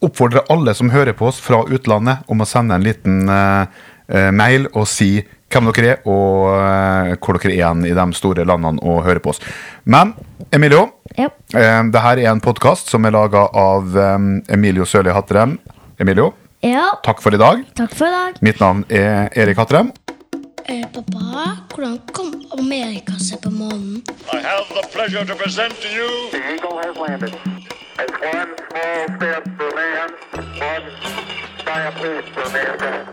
Oppfordrer 0.00 0.46
alle 0.48 0.72
som 0.74 0.90
hører 0.90 1.12
på 1.12 1.26
oss 1.28 1.40
fra 1.44 1.60
utlandet, 1.68 2.22
om 2.32 2.40
å 2.40 2.46
sende 2.48 2.78
en 2.78 2.84
liten 2.86 3.28
eh, 3.28 3.36
eh, 3.60 3.66
mail 4.34 4.66
og 4.72 4.88
si 4.90 5.20
hvem 5.50 5.70
dere 5.74 5.94
er, 5.94 6.02
og 6.08 6.50
eh, 6.54 7.16
hvor 7.18 7.38
dere 7.38 7.50
er 7.50 7.56
igjen 7.58 7.86
i 7.88 7.94
de 7.96 8.06
store 8.16 8.46
landene 8.46 8.82
og 8.86 9.02
hører 9.06 9.22
på 9.22 9.32
oss. 9.32 9.42
Men 9.84 10.14
Emilio, 10.54 10.86
ja. 11.16 11.30
eh, 11.54 11.80
det 11.90 12.04
her 12.04 12.22
er 12.22 12.30
en 12.32 12.42
podkast 12.42 12.90
som 12.92 13.06
er 13.06 13.16
laga 13.16 13.48
av 13.50 13.96
eh, 13.98 14.18
Emilio 14.54 14.86
Sørli 14.86 15.14
Hattrem. 15.14 15.58
Emilio, 16.00 16.32
ja. 16.64 16.86
takk 17.04 17.22
for 17.24 17.34
i 17.34 17.40
dag. 17.40 17.64
Takk 17.76 17.96
for 17.96 18.08
i 18.08 18.14
dag. 18.14 18.38
Mitt 18.46 18.62
navn 18.62 18.86
er 18.88 19.28
Erik 19.34 19.58
Hattrem. 19.60 19.90
Eh, 20.70 20.84
pappa, 20.94 21.56
hvordan 21.72 21.98
kom 22.14 22.30
Amerika 22.54 23.16
seg 23.18 23.42
på 23.42 23.50
månen? 23.50 24.04
I 24.30 24.38
have 24.44 24.68
the 24.70 24.86
pleasure 24.94 25.24
to 25.26 25.34
present 25.34 25.74
to 25.82 25.88
you 25.90 26.06
The 26.30 26.44
Eagle 26.54 26.78
has 26.78 26.94
landed. 26.96 27.34
It's 28.00 28.16
one 28.22 28.54
small 28.70 29.16
step 29.18 29.44
for 29.58 29.70
man, 29.74 30.10
one 30.62 31.39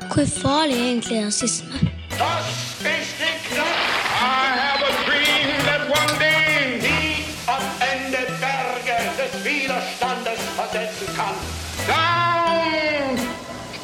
Quit 0.09 0.29
farlig, 0.41 0.77
er 0.77 0.83
egentlig, 0.83 1.25
rasisme. 1.25 1.73
Down 11.87 13.17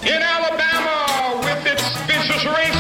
in 0.04 0.22
Alabama 0.22 1.38
with 1.46 1.66
its 1.66 1.98
vicious 2.08 2.46
rain. 2.46 2.73